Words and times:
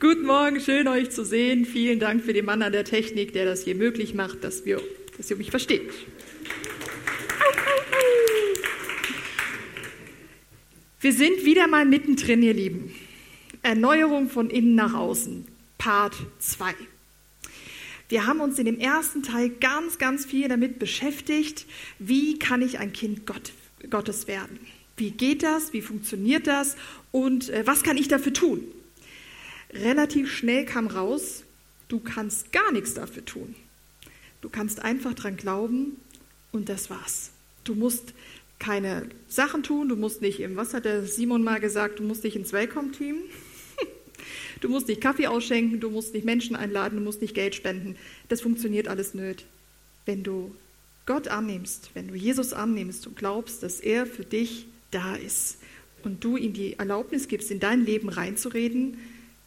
Guten 0.00 0.24
Morgen, 0.24 0.58
schön 0.60 0.88
euch 0.88 1.10
zu 1.10 1.26
sehen. 1.26 1.66
Vielen 1.66 2.00
Dank 2.00 2.24
für 2.24 2.32
den 2.32 2.46
Mann 2.46 2.62
an 2.62 2.72
der 2.72 2.86
Technik, 2.86 3.34
der 3.34 3.44
das 3.44 3.64
hier 3.64 3.74
möglich 3.74 4.14
macht, 4.14 4.42
dass, 4.44 4.64
wir, 4.64 4.80
dass 5.18 5.30
ihr 5.30 5.36
mich 5.36 5.50
versteht. 5.50 5.92
Wir 11.00 11.12
sind 11.12 11.44
wieder 11.44 11.66
mal 11.66 11.84
mittendrin, 11.84 12.42
ihr 12.42 12.54
Lieben. 12.54 12.94
Erneuerung 13.62 14.30
von 14.30 14.48
innen 14.48 14.74
nach 14.74 14.94
außen, 14.94 15.46
Part 15.76 16.14
2. 16.38 16.72
Wir 18.08 18.26
haben 18.26 18.40
uns 18.40 18.58
in 18.58 18.64
dem 18.64 18.78
ersten 18.78 19.22
Teil 19.22 19.50
ganz, 19.50 19.98
ganz 19.98 20.24
viel 20.24 20.48
damit 20.48 20.78
beschäftigt, 20.78 21.66
wie 21.98 22.38
kann 22.38 22.62
ich 22.62 22.78
ein 22.78 22.94
Kind 22.94 23.26
Gott, 23.26 23.52
Gottes 23.90 24.26
werden. 24.26 24.60
Wie 24.96 25.10
geht 25.10 25.42
das? 25.42 25.74
Wie 25.74 25.82
funktioniert 25.82 26.46
das? 26.46 26.76
Und 27.12 27.50
äh, 27.50 27.66
was 27.66 27.82
kann 27.82 27.98
ich 27.98 28.08
dafür 28.08 28.32
tun? 28.32 28.64
Relativ 29.72 30.30
schnell 30.30 30.64
kam 30.64 30.86
raus, 30.86 31.44
du 31.88 32.00
kannst 32.00 32.52
gar 32.52 32.72
nichts 32.72 32.94
dafür 32.94 33.24
tun. 33.24 33.54
Du 34.40 34.48
kannst 34.48 34.82
einfach 34.82 35.14
dran 35.14 35.36
glauben 35.36 35.96
und 36.50 36.68
das 36.68 36.90
war's. 36.90 37.30
Du 37.64 37.74
musst 37.74 38.14
keine 38.58 39.08
Sachen 39.28 39.62
tun, 39.62 39.88
du 39.88 39.96
musst 39.96 40.22
nicht, 40.22 40.42
was 40.56 40.74
hat 40.74 40.84
der 40.84 41.04
Simon 41.04 41.42
mal 41.42 41.60
gesagt, 41.60 41.98
du 41.98 42.02
musst 42.02 42.24
nicht 42.24 42.36
ins 42.36 42.52
Welcome-Team, 42.52 43.16
du 44.60 44.68
musst 44.68 44.88
nicht 44.88 45.00
Kaffee 45.00 45.26
ausschenken, 45.26 45.80
du 45.80 45.90
musst 45.90 46.14
nicht 46.14 46.24
Menschen 46.24 46.56
einladen, 46.56 46.98
du 46.98 47.04
musst 47.04 47.22
nicht 47.22 47.34
Geld 47.34 47.54
spenden. 47.54 47.96
Das 48.28 48.40
funktioniert 48.40 48.88
alles 48.88 49.14
nicht. 49.14 49.46
Wenn 50.04 50.22
du 50.22 50.54
Gott 51.06 51.28
annimmst, 51.28 51.90
wenn 51.94 52.08
du 52.08 52.14
Jesus 52.14 52.52
annimmst 52.52 53.06
und 53.06 53.16
glaubst, 53.16 53.62
dass 53.62 53.80
er 53.80 54.06
für 54.06 54.24
dich 54.24 54.66
da 54.90 55.16
ist 55.16 55.58
und 56.02 56.22
du 56.24 56.36
ihm 56.36 56.52
die 56.52 56.74
Erlaubnis 56.74 57.28
gibst, 57.28 57.50
in 57.50 57.60
dein 57.60 57.84
Leben 57.84 58.08
reinzureden, 58.08 58.98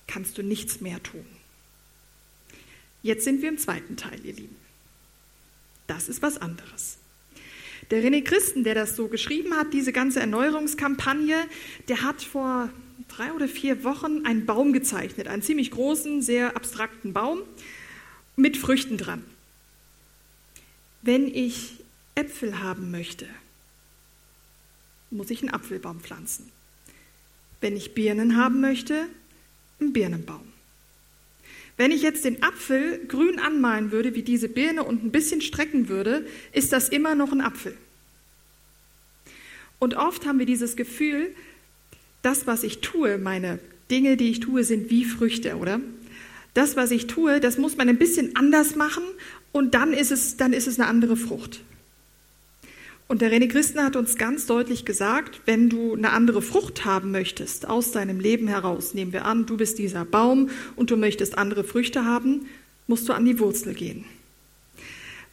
kannst 0.07 0.37
du 0.37 0.43
nichts 0.43 0.81
mehr 0.81 1.01
tun. 1.01 1.25
Jetzt 3.01 3.25
sind 3.25 3.41
wir 3.41 3.49
im 3.49 3.57
zweiten 3.57 3.97
Teil, 3.97 4.23
ihr 4.23 4.33
Lieben. 4.33 4.55
Das 5.87 6.07
ist 6.09 6.21
was 6.21 6.37
anderes. 6.37 6.97
Der 7.91 8.01
René 8.01 8.23
Christen, 8.23 8.63
der 8.63 8.75
das 8.75 8.95
so 8.95 9.07
geschrieben 9.07 9.53
hat, 9.55 9.73
diese 9.73 9.91
ganze 9.91 10.21
Erneuerungskampagne, 10.21 11.35
der 11.89 12.01
hat 12.01 12.21
vor 12.21 12.69
drei 13.09 13.33
oder 13.33 13.47
vier 13.47 13.83
Wochen 13.83 14.25
einen 14.25 14.45
Baum 14.45 14.71
gezeichnet, 14.71 15.27
einen 15.27 15.41
ziemlich 15.41 15.71
großen, 15.71 16.21
sehr 16.21 16.55
abstrakten 16.55 17.13
Baum 17.13 17.41
mit 18.35 18.57
Früchten 18.57 18.97
dran. 18.97 19.23
Wenn 21.01 21.27
ich 21.27 21.83
Äpfel 22.15 22.59
haben 22.59 22.91
möchte, 22.91 23.27
muss 25.11 25.29
ich 25.29 25.41
einen 25.41 25.53
Apfelbaum 25.53 25.99
pflanzen. 25.99 26.49
Wenn 27.59 27.75
ich 27.75 27.93
Birnen 27.93 28.37
haben 28.37 28.61
möchte, 28.61 29.07
einen 29.79 29.93
Birnenbaum. 29.93 30.53
Wenn 31.75 31.91
ich 31.91 32.03
jetzt 32.03 32.25
den 32.25 32.43
Apfel 32.43 32.99
grün 33.07 33.39
anmalen 33.39 33.91
würde, 33.91 34.13
wie 34.15 34.21
diese 34.21 34.47
Birne 34.47 34.83
und 34.83 35.03
ein 35.03 35.11
bisschen 35.11 35.41
strecken 35.41 35.89
würde, 35.89 36.25
ist 36.51 36.71
das 36.71 36.89
immer 36.89 37.15
noch 37.15 37.31
ein 37.31 37.41
Apfel. 37.41 37.75
Und 39.79 39.95
oft 39.95 40.25
haben 40.25 40.39
wir 40.39 40.45
dieses 40.45 40.75
Gefühl, 40.75 41.35
das, 42.21 42.47
was 42.47 42.63
ich 42.63 42.79
tue, 42.79 43.17
meine 43.17 43.59
Dinge, 43.91 44.17
die 44.17 44.29
ich 44.29 44.39
tue, 44.39 44.63
sind 44.63 44.89
wie 44.89 45.03
Früchte, 45.03 45.57
oder? 45.57 45.81
Das, 46.53 46.75
was 46.75 46.91
ich 46.91 47.07
tue, 47.07 47.39
das 47.39 47.57
muss 47.57 47.75
man 47.75 47.89
ein 47.89 47.97
bisschen 47.97 48.35
anders 48.35 48.75
machen 48.75 49.03
und 49.51 49.73
dann 49.73 49.93
ist 49.93 50.11
es, 50.11 50.37
dann 50.37 50.53
ist 50.53 50.67
es 50.67 50.79
eine 50.79 50.87
andere 50.87 51.17
Frucht. 51.17 51.61
Und 53.07 53.21
der 53.21 53.31
René 53.31 53.47
Christen 53.47 53.83
hat 53.83 53.95
uns 53.95 54.15
ganz 54.15 54.45
deutlich 54.45 54.85
gesagt, 54.85 55.41
wenn 55.45 55.69
du 55.69 55.93
eine 55.93 56.11
andere 56.11 56.41
Frucht 56.41 56.85
haben 56.85 57.11
möchtest 57.11 57.69
aus 57.69 57.91
deinem 57.91 58.19
Leben 58.19 58.47
heraus, 58.47 58.93
nehmen 58.93 59.13
wir 59.13 59.25
an, 59.25 59.45
du 59.45 59.57
bist 59.57 59.77
dieser 59.77 60.05
Baum 60.05 60.49
und 60.75 60.89
du 60.89 60.97
möchtest 60.97 61.37
andere 61.37 61.63
Früchte 61.63 62.05
haben, 62.05 62.47
musst 62.87 63.07
du 63.07 63.13
an 63.13 63.25
die 63.25 63.39
Wurzel 63.39 63.73
gehen. 63.73 64.05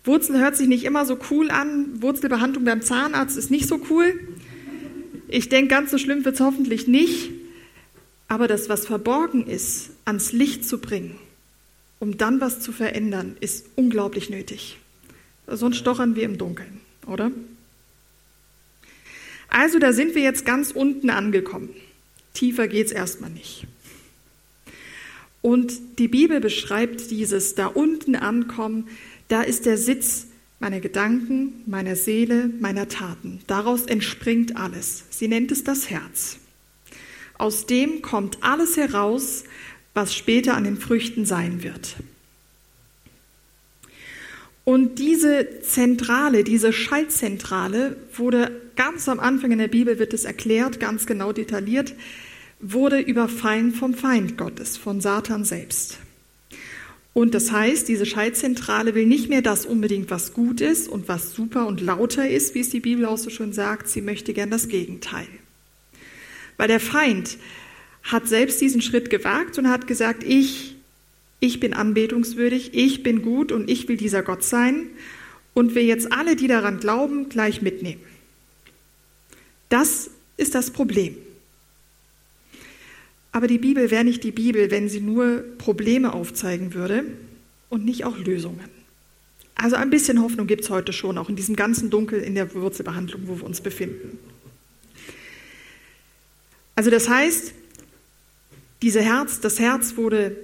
Wurzel 0.04 0.38
hört 0.38 0.56
sich 0.56 0.66
nicht 0.66 0.84
immer 0.84 1.04
so 1.04 1.18
cool 1.30 1.50
an. 1.50 2.02
Wurzelbehandlung 2.02 2.64
beim 2.64 2.82
Zahnarzt 2.82 3.36
ist 3.36 3.50
nicht 3.50 3.68
so 3.68 3.80
cool. 3.90 4.18
Ich 5.28 5.48
denke, 5.48 5.68
ganz 5.68 5.90
so 5.90 5.98
schlimm 5.98 6.24
wird 6.24 6.36
es 6.36 6.40
hoffentlich 6.40 6.88
nicht. 6.88 7.30
Aber 8.28 8.48
das, 8.48 8.68
was 8.68 8.86
verborgen 8.86 9.46
ist, 9.46 9.90
ans 10.04 10.32
Licht 10.32 10.64
zu 10.64 10.78
bringen, 10.78 11.16
um 11.98 12.16
dann 12.16 12.40
was 12.40 12.60
zu 12.60 12.72
verändern, 12.72 13.36
ist 13.40 13.66
unglaublich 13.76 14.30
nötig. 14.30 14.78
Sonst 15.46 15.76
stochern 15.78 16.14
wir 16.14 16.22
im 16.24 16.38
Dunkeln, 16.38 16.80
oder? 17.06 17.30
Also 19.50 19.78
da 19.78 19.92
sind 19.92 20.14
wir 20.14 20.22
jetzt 20.22 20.44
ganz 20.44 20.70
unten 20.70 21.10
angekommen. 21.10 21.70
Tiefer 22.34 22.68
geht 22.68 22.86
es 22.86 22.92
erstmal 22.92 23.30
nicht. 23.30 23.66
Und 25.42 25.98
die 25.98 26.08
Bibel 26.08 26.40
beschreibt 26.40 27.10
dieses 27.10 27.54
da 27.54 27.66
unten 27.66 28.14
ankommen, 28.14 28.88
da 29.28 29.42
ist 29.42 29.66
der 29.66 29.78
Sitz 29.78 30.26
meiner 30.60 30.80
Gedanken, 30.80 31.62
meiner 31.66 31.96
Seele, 31.96 32.50
meiner 32.60 32.88
Taten. 32.88 33.40
Daraus 33.46 33.86
entspringt 33.86 34.56
alles. 34.56 35.04
Sie 35.10 35.28
nennt 35.28 35.50
es 35.50 35.64
das 35.64 35.88
Herz. 35.88 36.38
Aus 37.38 37.64
dem 37.66 38.02
kommt 38.02 38.38
alles 38.42 38.76
heraus, 38.76 39.44
was 39.94 40.14
später 40.14 40.56
an 40.56 40.64
den 40.64 40.76
Früchten 40.76 41.24
sein 41.24 41.62
wird. 41.62 41.96
Und 44.70 45.00
diese 45.00 45.48
Zentrale, 45.62 46.44
diese 46.44 46.72
Schaltzentrale 46.72 47.96
wurde 48.14 48.52
ganz 48.76 49.08
am 49.08 49.18
Anfang 49.18 49.50
in 49.50 49.58
der 49.58 49.66
Bibel 49.66 49.98
wird 49.98 50.14
es 50.14 50.24
erklärt, 50.24 50.78
ganz 50.78 51.06
genau 51.06 51.32
detailliert, 51.32 51.96
wurde 52.60 53.00
überfallen 53.00 53.72
vom 53.72 53.94
Feind 53.94 54.38
Gottes, 54.38 54.76
von 54.76 55.00
Satan 55.00 55.44
selbst. 55.44 55.98
Und 57.14 57.34
das 57.34 57.50
heißt, 57.50 57.88
diese 57.88 58.06
Schaltzentrale 58.06 58.94
will 58.94 59.06
nicht 59.06 59.28
mehr 59.28 59.42
das 59.42 59.66
unbedingt, 59.66 60.08
was 60.08 60.34
gut 60.34 60.60
ist 60.60 60.86
und 60.86 61.08
was 61.08 61.34
super 61.34 61.66
und 61.66 61.80
lauter 61.80 62.30
ist, 62.30 62.54
wie 62.54 62.60
es 62.60 62.70
die 62.70 62.78
Bibel 62.78 63.06
auch 63.06 63.18
so 63.18 63.28
schön 63.28 63.52
sagt, 63.52 63.88
sie 63.88 64.02
möchte 64.02 64.32
gern 64.34 64.50
das 64.50 64.68
Gegenteil. 64.68 65.26
Weil 66.58 66.68
der 66.68 66.78
Feind 66.78 67.38
hat 68.04 68.28
selbst 68.28 68.60
diesen 68.60 68.82
Schritt 68.82 69.10
gewagt 69.10 69.58
und 69.58 69.68
hat 69.68 69.88
gesagt, 69.88 70.22
ich 70.22 70.76
ich 71.40 71.58
bin 71.58 71.72
anbetungswürdig, 71.72 72.74
ich 72.74 73.02
bin 73.02 73.22
gut 73.22 73.50
und 73.50 73.68
ich 73.68 73.88
will 73.88 73.96
dieser 73.96 74.22
Gott 74.22 74.44
sein 74.44 74.90
und 75.54 75.74
wir 75.74 75.84
jetzt 75.84 76.12
alle, 76.12 76.36
die 76.36 76.46
daran 76.46 76.78
glauben, 76.78 77.28
gleich 77.28 77.62
mitnehmen. 77.62 78.02
Das 79.70 80.10
ist 80.36 80.54
das 80.54 80.70
Problem. 80.70 81.16
Aber 83.32 83.46
die 83.46 83.58
Bibel 83.58 83.90
wäre 83.90 84.04
nicht 84.04 84.24
die 84.24 84.32
Bibel, 84.32 84.70
wenn 84.70 84.88
sie 84.88 85.00
nur 85.00 85.44
Probleme 85.58 86.12
aufzeigen 86.12 86.74
würde 86.74 87.04
und 87.68 87.84
nicht 87.84 88.04
auch 88.04 88.18
Lösungen. 88.18 88.68
Also 89.54 89.76
ein 89.76 89.90
bisschen 89.90 90.20
Hoffnung 90.22 90.46
gibt 90.46 90.64
es 90.64 90.70
heute 90.70 90.92
schon, 90.92 91.18
auch 91.18 91.28
in 91.28 91.36
diesem 91.36 91.54
ganzen 91.54 91.90
Dunkel 91.90 92.20
in 92.20 92.34
der 92.34 92.52
Wurzelbehandlung, 92.54 93.22
wo 93.26 93.36
wir 93.38 93.44
uns 93.44 93.60
befinden. 93.60 94.18
Also 96.74 96.90
das 96.90 97.08
heißt, 97.08 97.52
diese 98.82 99.02
Herz, 99.02 99.40
das 99.40 99.58
Herz 99.58 99.96
wurde 99.96 100.36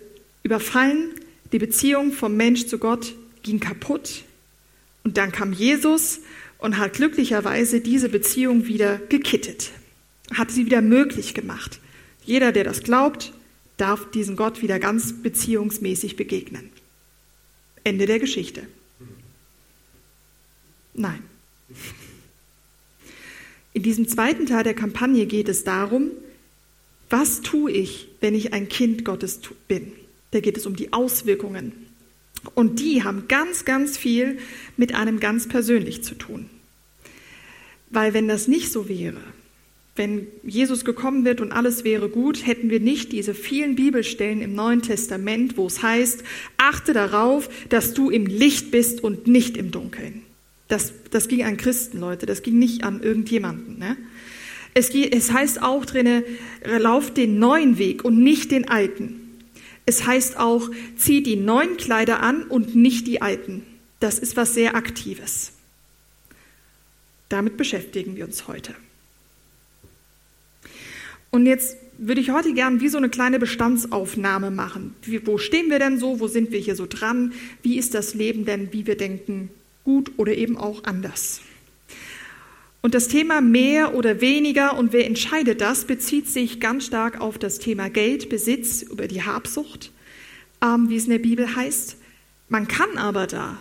überfallen, 0.46 1.10
die 1.52 1.58
Beziehung 1.58 2.12
vom 2.12 2.36
Mensch 2.36 2.66
zu 2.66 2.78
Gott 2.78 3.14
ging 3.42 3.58
kaputt 3.60 4.22
und 5.02 5.16
dann 5.16 5.32
kam 5.32 5.52
Jesus 5.52 6.20
und 6.58 6.78
hat 6.78 6.94
glücklicherweise 6.94 7.80
diese 7.80 8.08
Beziehung 8.08 8.66
wieder 8.66 8.98
gekittet, 8.98 9.72
hat 10.32 10.52
sie 10.52 10.64
wieder 10.64 10.82
möglich 10.82 11.34
gemacht. 11.34 11.80
Jeder, 12.24 12.52
der 12.52 12.64
das 12.64 12.82
glaubt, 12.82 13.32
darf 13.76 14.10
diesem 14.12 14.36
Gott 14.36 14.62
wieder 14.62 14.78
ganz 14.78 15.20
beziehungsmäßig 15.20 16.16
begegnen. 16.16 16.70
Ende 17.84 18.06
der 18.06 18.20
Geschichte. 18.20 18.66
Nein. 20.94 21.22
In 23.72 23.82
diesem 23.82 24.08
zweiten 24.08 24.46
Teil 24.46 24.62
der 24.62 24.74
Kampagne 24.74 25.26
geht 25.26 25.48
es 25.48 25.64
darum, 25.64 26.12
was 27.10 27.42
tue 27.42 27.70
ich, 27.70 28.08
wenn 28.20 28.34
ich 28.34 28.52
ein 28.52 28.68
Kind 28.68 29.04
Gottes 29.04 29.40
bin? 29.68 29.92
Da 30.31 30.40
geht 30.40 30.56
es 30.56 30.67
um 30.67 30.76
die 30.76 30.93
Auswirkungen. 30.93 31.73
Und 32.55 32.81
die 32.81 33.02
haben 33.02 33.28
ganz, 33.28 33.64
ganz 33.64 33.96
viel 33.96 34.38
mit 34.76 34.94
einem 34.94 35.20
ganz 35.20 35.49
persönlich 35.49 36.05
zu 36.05 36.14
tun. 36.14 36.49
Weil 37.90 38.14
wenn 38.14 38.28
das 38.28 38.49
nicht 38.49 38.73
so 38.73 38.88
wäre, 38.88 39.20
wenn 39.96 40.26
Jesus 40.43 40.84
gekommen 40.84 41.25
wird 41.25 41.40
und 41.40 41.52
alles 41.52 41.82
wäre 41.82 42.08
gut, 42.08 42.46
hätten 42.46 42.69
wir 42.69 42.81
nicht 42.81 43.12
diese 43.12 43.34
vielen 43.34 43.76
Bibelstellen 43.76 44.43
im 44.43 44.55
Neuen 44.55 44.82
Testament, 44.82 45.56
wo 45.56 45.67
es 45.67 45.82
heißt, 45.82 46.23
achte 46.58 46.93
darauf, 46.93 47.49
dass 47.70 47.94
du 47.94 48.11
im 48.11 48.26
Licht 48.26 48.70
bist 48.70 49.02
und 49.02 49.26
nicht 49.26 49.56
im 49.56 49.70
Dunkeln. 49.70 50.23
Das, 50.69 50.93
das 51.11 51.28
ging 51.28 51.44
an 51.44 51.56
Christen, 51.56 51.99
Leute, 51.99 52.26
das 52.26 52.43
ging 52.43 52.58
nicht 52.58 52.84
an 52.84 53.02
irgendjemanden. 53.02 53.78
Ne? 53.78 53.96
Es, 54.75 54.90
es 54.90 55.32
heißt 55.32 55.62
auch 55.62 55.87
drinne, 55.87 56.25
lauf 56.78 57.14
den 57.14 57.38
neuen 57.38 57.78
Weg 57.78 58.05
und 58.05 58.19
nicht 58.19 58.50
den 58.50 58.69
alten. 58.69 59.25
Es 59.87 60.05
heißt 60.05 60.37
auch, 60.37 60.69
zieh 60.97 61.23
die 61.23 61.37
neuen 61.37 61.77
Kleider 61.77 62.21
an 62.23 62.43
und 62.43 62.75
nicht 62.75 63.06
die 63.06 63.23
alten. 63.23 63.62
Das 64.00 64.19
ist 64.19 64.37
was 64.37 64.53
sehr 64.53 64.75
Aktives. 64.75 65.53
Damit 67.29 67.56
beschäftigen 67.56 68.17
wir 68.17 68.25
uns 68.25 68.49
heute. 68.49 68.75
Und 71.31 71.47
jetzt 71.47 71.77
würde 71.99 72.21
ich 72.21 72.31
heute 72.31 72.53
gern 72.53 72.81
wie 72.81 72.88
so 72.88 72.99
eine 72.99 73.09
kleine 73.09 73.38
Bestandsaufnahme 73.38 74.50
machen. 74.50 74.94
Wie, 75.03 75.27
wo 75.27 75.38
stehen 75.38 75.71
wir 75.71 75.79
denn 75.79 75.99
so? 75.99 76.21
Wo 76.21 76.29
sind 76.29 76.50
wir 76.50 76.59
hier 76.59 76.77
so 76.77 76.87
dran? 76.87 77.33
Wie 77.62 77.79
ist 77.79 77.94
das 77.94 78.15
Leben 78.15 78.44
denn, 78.44 78.73
wie 78.73 78.87
wir 78.87 78.97
denken, 78.97 79.50
gut 79.85 80.12
oder 80.17 80.35
eben 80.35 80.56
auch 80.56 80.85
anders? 80.85 81.41
Und 82.87 82.94
das 82.94 83.09
Thema 83.09 83.41
mehr 83.41 83.97
oder 83.97 84.21
weniger 84.21 84.79
und 84.79 84.93
wer 84.93 85.06
entscheidet 85.06 85.61
das, 85.61 85.87
bezieht 85.87 86.29
sich 86.29 86.61
ganz 86.61 86.87
stark 86.87 87.21
auf 87.21 87.37
das 87.37 87.59
Thema 87.59 87.91
Geld, 87.91 88.29
Besitz, 88.29 88.81
über 88.83 89.09
die 89.09 89.25
Habsucht, 89.25 89.91
ähm, 90.62 90.88
wie 90.88 90.94
es 90.94 91.06
in 91.06 91.11
der 91.11 91.19
Bibel 91.19 91.56
heißt. 91.56 91.97
Man 92.49 92.69
kann 92.69 92.97
aber 92.97 93.27
da 93.27 93.59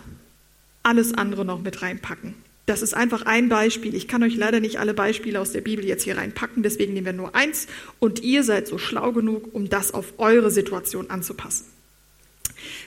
alles 0.84 1.12
andere 1.12 1.44
noch 1.44 1.60
mit 1.60 1.82
reinpacken. 1.82 2.34
Das 2.66 2.82
ist 2.82 2.94
einfach 2.94 3.22
ein 3.22 3.48
Beispiel. 3.48 3.96
Ich 3.96 4.06
kann 4.06 4.22
euch 4.22 4.36
leider 4.36 4.60
nicht 4.60 4.78
alle 4.78 4.94
Beispiele 4.94 5.40
aus 5.40 5.50
der 5.50 5.60
Bibel 5.60 5.84
jetzt 5.84 6.04
hier 6.04 6.18
reinpacken, 6.18 6.62
deswegen 6.62 6.92
nehmen 6.92 7.06
wir 7.06 7.12
nur 7.12 7.34
eins 7.34 7.66
und 7.98 8.22
ihr 8.22 8.44
seid 8.44 8.68
so 8.68 8.78
schlau 8.78 9.10
genug, 9.10 9.52
um 9.52 9.68
das 9.68 9.92
auf 9.92 10.12
eure 10.18 10.52
Situation 10.52 11.10
anzupassen. 11.10 11.66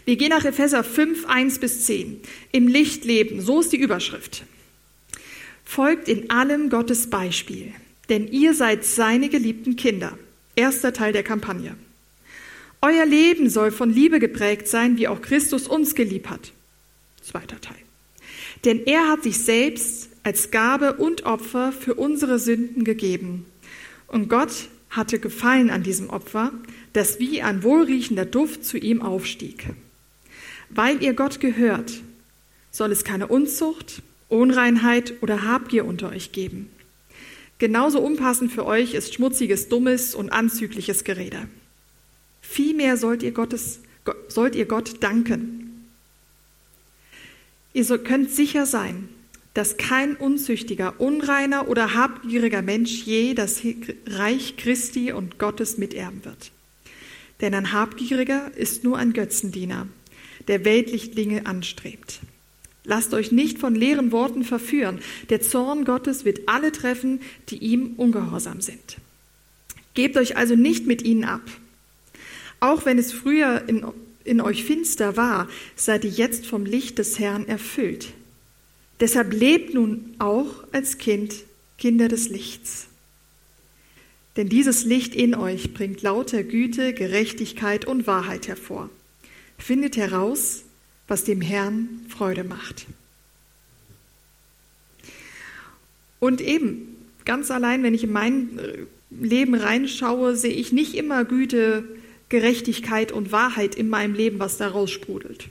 Wir 0.06 0.16
gehen 0.16 0.30
nach 0.30 0.46
Epheser 0.46 0.86
5, 0.86 1.26
1 1.28 1.60
bis 1.60 1.84
10. 1.86 2.22
Im 2.54 2.70
Licht 2.70 3.04
leben, 3.04 3.42
so 3.42 3.60
ist 3.60 3.74
die 3.74 3.78
Überschrift. 3.78 4.46
Folgt 5.72 6.08
in 6.08 6.32
allem 6.32 6.72
Gottes 6.72 7.12
Beispiel, 7.12 7.74
denn 8.10 8.28
ihr 8.28 8.56
seid 8.56 8.84
seine 8.84 9.30
geliebten 9.30 9.76
Kinder. 9.76 10.18
Erster 10.56 10.94
Teil 10.94 11.14
der 11.14 11.22
Kampagne. 11.22 11.76
Euer 12.82 13.06
Leben 13.06 13.52
soll 13.52 13.70
von 13.70 13.94
Liebe 13.94 14.20
geprägt 14.20 14.68
sein, 14.68 14.98
wie 14.98 15.08
auch 15.08 15.22
Christus 15.22 15.68
uns 15.68 15.94
geliebt 15.94 16.32
hat. 16.32 16.54
Zweiter 17.22 17.62
Teil. 17.62 17.78
Denn 18.66 18.84
er 18.88 19.10
hat 19.10 19.22
sich 19.22 19.38
selbst 19.38 20.10
als 20.24 20.50
Gabe 20.50 20.94
und 20.94 21.28
Opfer 21.28 21.72
für 21.72 21.94
unsere 21.94 22.40
Sünden 22.40 22.84
gegeben. 22.84 23.46
Und 24.08 24.28
Gott 24.28 24.70
hatte 24.90 25.20
Gefallen 25.20 25.70
an 25.70 25.84
diesem 25.84 26.10
Opfer, 26.10 26.52
das 26.94 27.20
wie 27.20 27.44
ein 27.44 27.62
wohlriechender 27.62 28.26
Duft 28.26 28.66
zu 28.66 28.80
ihm 28.80 29.04
aufstieg. 29.04 29.68
Weil 30.72 31.04
ihr 31.04 31.14
Gott 31.14 31.40
gehört, 31.40 32.02
soll 32.72 32.92
es 32.92 33.04
keine 33.04 33.28
Unzucht, 33.28 34.02
Unreinheit 34.30 35.14
oder 35.22 35.44
Habgier 35.44 35.86
unter 35.86 36.10
euch 36.10 36.32
geben. 36.32 36.70
Genauso 37.58 38.00
unpassend 38.00 38.52
für 38.52 38.66
euch 38.66 38.94
ist 38.94 39.14
schmutziges, 39.14 39.68
dummes 39.68 40.16
und 40.16 40.30
anzügliches 40.30 41.04
Gerede. 41.04 41.48
Vielmehr 42.42 42.96
sollt 42.96 43.22
ihr, 43.22 43.32
Gottes, 43.32 43.82
sollt 44.30 44.56
ihr 44.56 44.66
Gott 44.66 45.04
danken 45.04 45.60
Ihr 47.74 47.86
könnt 48.00 48.32
sicher 48.32 48.66
sein, 48.66 49.10
dass 49.54 49.78
kein 49.78 50.16
unzüchtiger, 50.16 51.00
unreiner 51.00 51.68
oder 51.68 51.94
habgieriger 51.94 52.62
Mensch 52.62 53.04
je 53.04 53.34
das 53.34 53.62
Reich 54.08 54.58
Christi 54.58 55.12
und 55.12 55.38
Gottes 55.38 55.78
miterben 55.78 56.26
wird. 56.26 56.52
Denn 57.42 57.54
ein 57.54 57.72
Habgieriger 57.72 58.52
ist 58.56 58.84
nur 58.84 58.98
ein 58.98 59.14
Götzendiener, 59.14 59.88
der 60.48 60.66
weltlich 60.66 61.12
Dinge 61.12 61.46
anstrebt. 61.46 62.20
Lasst 62.90 63.14
euch 63.14 63.32
nicht 63.32 63.60
von 63.60 63.76
leeren 63.76 64.12
Worten 64.12 64.44
verführen. 64.44 65.00
Der 65.30 65.42
Zorn 65.42 65.86
Gottes 65.86 66.26
wird 66.26 66.42
alle 66.48 66.72
treffen, 66.72 67.22
die 67.50 67.60
ihm 67.60 67.94
ungehorsam 67.98 68.60
sind. 68.60 68.98
Gebt 69.94 70.18
euch 70.18 70.36
also 70.36 70.56
nicht 70.56 70.88
mit 70.88 71.04
ihnen 71.04 71.24
ab. 71.24 71.44
Auch 72.60 72.86
wenn 72.86 72.98
es 72.98 73.14
früher 73.14 73.64
in 73.68 73.86
in 74.30 74.42
euch 74.42 74.64
finster 74.64 75.18
war, 75.18 75.48
seid 75.76 76.04
ihr 76.04 76.12
jetzt 76.12 76.46
vom 76.46 76.66
Licht 76.66 77.00
des 77.00 77.18
Herrn 77.18 77.48
erfüllt. 77.48 78.10
Deshalb 79.00 79.34
lebt 79.34 79.74
nun 79.74 80.14
auch 80.20 80.64
als 80.72 80.98
Kind, 81.00 81.34
Kinder 81.78 82.10
des 82.10 82.30
Lichts. 82.30 82.88
Denn 84.36 84.50
dieses 84.50 84.86
Licht 84.86 85.16
in 85.16 85.34
euch 85.36 85.74
bringt 85.74 86.02
lauter 86.02 86.44
Güte, 86.44 86.94
Gerechtigkeit 86.94 87.86
und 87.86 88.08
Wahrheit 88.08 88.48
hervor. 88.48 88.90
Findet 89.58 89.98
heraus, 89.98 90.64
was 91.10 91.26
dem 91.26 91.42
Herrn 91.42 92.06
Freude 92.08 92.46
macht. 92.46 92.86
Und 96.20 96.42
eben, 96.42 96.96
ganz 97.26 97.52
allein, 97.52 97.84
wenn 97.84 97.94
ich 97.94 98.04
in 98.04 98.12
mein 98.12 98.60
äh, 98.60 98.78
Leben 99.10 99.56
reinschaue, 99.56 100.36
sehe 100.36 100.54
ich 100.54 100.72
nicht 100.72 100.96
immer 100.96 101.26
Güte, 101.26 101.84
Gerechtigkeit 102.30 103.12
und 103.12 103.32
Wahrheit 103.32 103.76
in 103.76 103.90
meinem 103.90 104.14
Leben, 104.14 104.40
was 104.40 104.58
daraus 104.58 104.92
sprudelt. 104.92 105.50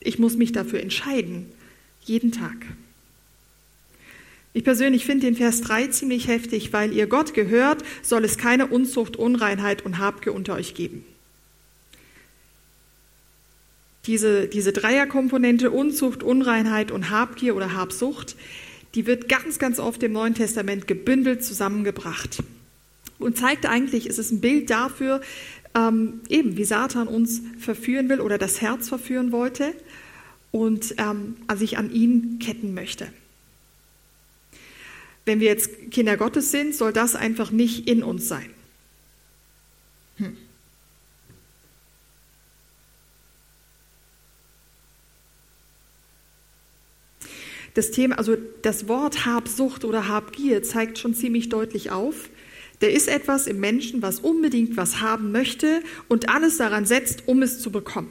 Ich 0.00 0.18
muss 0.18 0.36
mich 0.36 0.52
dafür 0.52 0.80
entscheiden, 0.80 1.46
jeden 2.02 2.32
Tag. 2.32 2.56
Ich 4.54 4.64
persönlich 4.64 5.04
finde 5.04 5.26
den 5.26 5.36
Vers 5.36 5.60
3 5.60 5.88
ziemlich 5.88 6.28
heftig, 6.28 6.72
weil 6.72 6.92
ihr 6.92 7.06
Gott 7.06 7.34
gehört, 7.34 7.84
soll 8.02 8.24
es 8.24 8.38
keine 8.38 8.68
Unzucht, 8.68 9.16
Unreinheit 9.16 9.84
und 9.84 9.98
Habgier 9.98 10.34
unter 10.34 10.54
euch 10.54 10.74
geben. 10.74 11.04
Diese, 14.08 14.48
diese 14.48 14.72
Dreierkomponente 14.72 15.70
Unzucht, 15.70 16.22
Unreinheit 16.22 16.90
und 16.90 17.10
Habgier 17.10 17.54
oder 17.54 17.74
Habsucht, 17.74 18.36
die 18.94 19.06
wird 19.06 19.28
ganz, 19.28 19.58
ganz 19.58 19.78
oft 19.78 20.02
im 20.02 20.12
Neuen 20.12 20.34
Testament 20.34 20.88
gebündelt 20.88 21.44
zusammengebracht 21.44 22.42
und 23.18 23.36
zeigt 23.36 23.66
eigentlich, 23.66 24.06
es 24.06 24.18
ist 24.18 24.32
ein 24.32 24.40
Bild 24.40 24.70
dafür, 24.70 25.20
ähm, 25.76 26.20
eben 26.28 26.56
wie 26.56 26.64
Satan 26.64 27.06
uns 27.06 27.42
verführen 27.58 28.08
will 28.08 28.20
oder 28.20 28.38
das 28.38 28.60
Herz 28.60 28.88
verführen 28.88 29.30
wollte 29.30 29.74
und 30.50 30.94
ähm, 30.96 31.36
sich 31.56 31.76
an 31.76 31.92
ihn 31.92 32.38
ketten 32.38 32.72
möchte. 32.74 33.08
Wenn 35.26 35.40
wir 35.40 35.48
jetzt 35.48 35.90
Kinder 35.90 36.16
Gottes 36.16 36.50
sind, 36.50 36.74
soll 36.74 36.94
das 36.94 37.14
einfach 37.14 37.50
nicht 37.50 37.86
in 37.86 38.02
uns 38.02 38.26
sein. 38.26 38.48
Das 47.78 47.92
Thema, 47.92 48.18
also 48.18 48.36
das 48.62 48.88
Wort 48.88 49.24
Habsucht 49.24 49.84
oder 49.84 50.08
Habgier 50.08 50.64
zeigt 50.64 50.98
schon 50.98 51.14
ziemlich 51.14 51.48
deutlich 51.48 51.92
auf, 51.92 52.28
der 52.80 52.92
ist 52.92 53.06
etwas 53.06 53.46
im 53.46 53.60
Menschen, 53.60 54.02
was 54.02 54.18
unbedingt 54.18 54.76
was 54.76 55.00
haben 55.00 55.30
möchte 55.30 55.84
und 56.08 56.28
alles 56.28 56.56
daran 56.56 56.86
setzt, 56.86 57.28
um 57.28 57.40
es 57.40 57.60
zu 57.60 57.70
bekommen. 57.70 58.10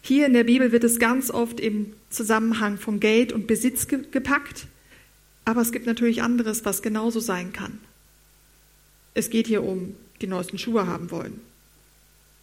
Hier 0.00 0.24
in 0.24 0.32
der 0.32 0.44
Bibel 0.44 0.72
wird 0.72 0.84
es 0.84 0.98
ganz 0.98 1.30
oft 1.30 1.60
im 1.60 1.92
Zusammenhang 2.08 2.78
von 2.78 3.00
Geld 3.00 3.34
und 3.34 3.46
Besitz 3.46 3.86
gepackt, 3.86 4.66
aber 5.44 5.60
es 5.60 5.70
gibt 5.70 5.84
natürlich 5.84 6.22
anderes, 6.22 6.64
was 6.64 6.80
genauso 6.80 7.20
sein 7.20 7.52
kann. 7.52 7.80
Es 9.12 9.28
geht 9.28 9.46
hier 9.46 9.62
um 9.62 9.94
die 10.22 10.26
neuesten 10.26 10.56
Schuhe 10.56 10.86
haben 10.86 11.10
wollen, 11.10 11.38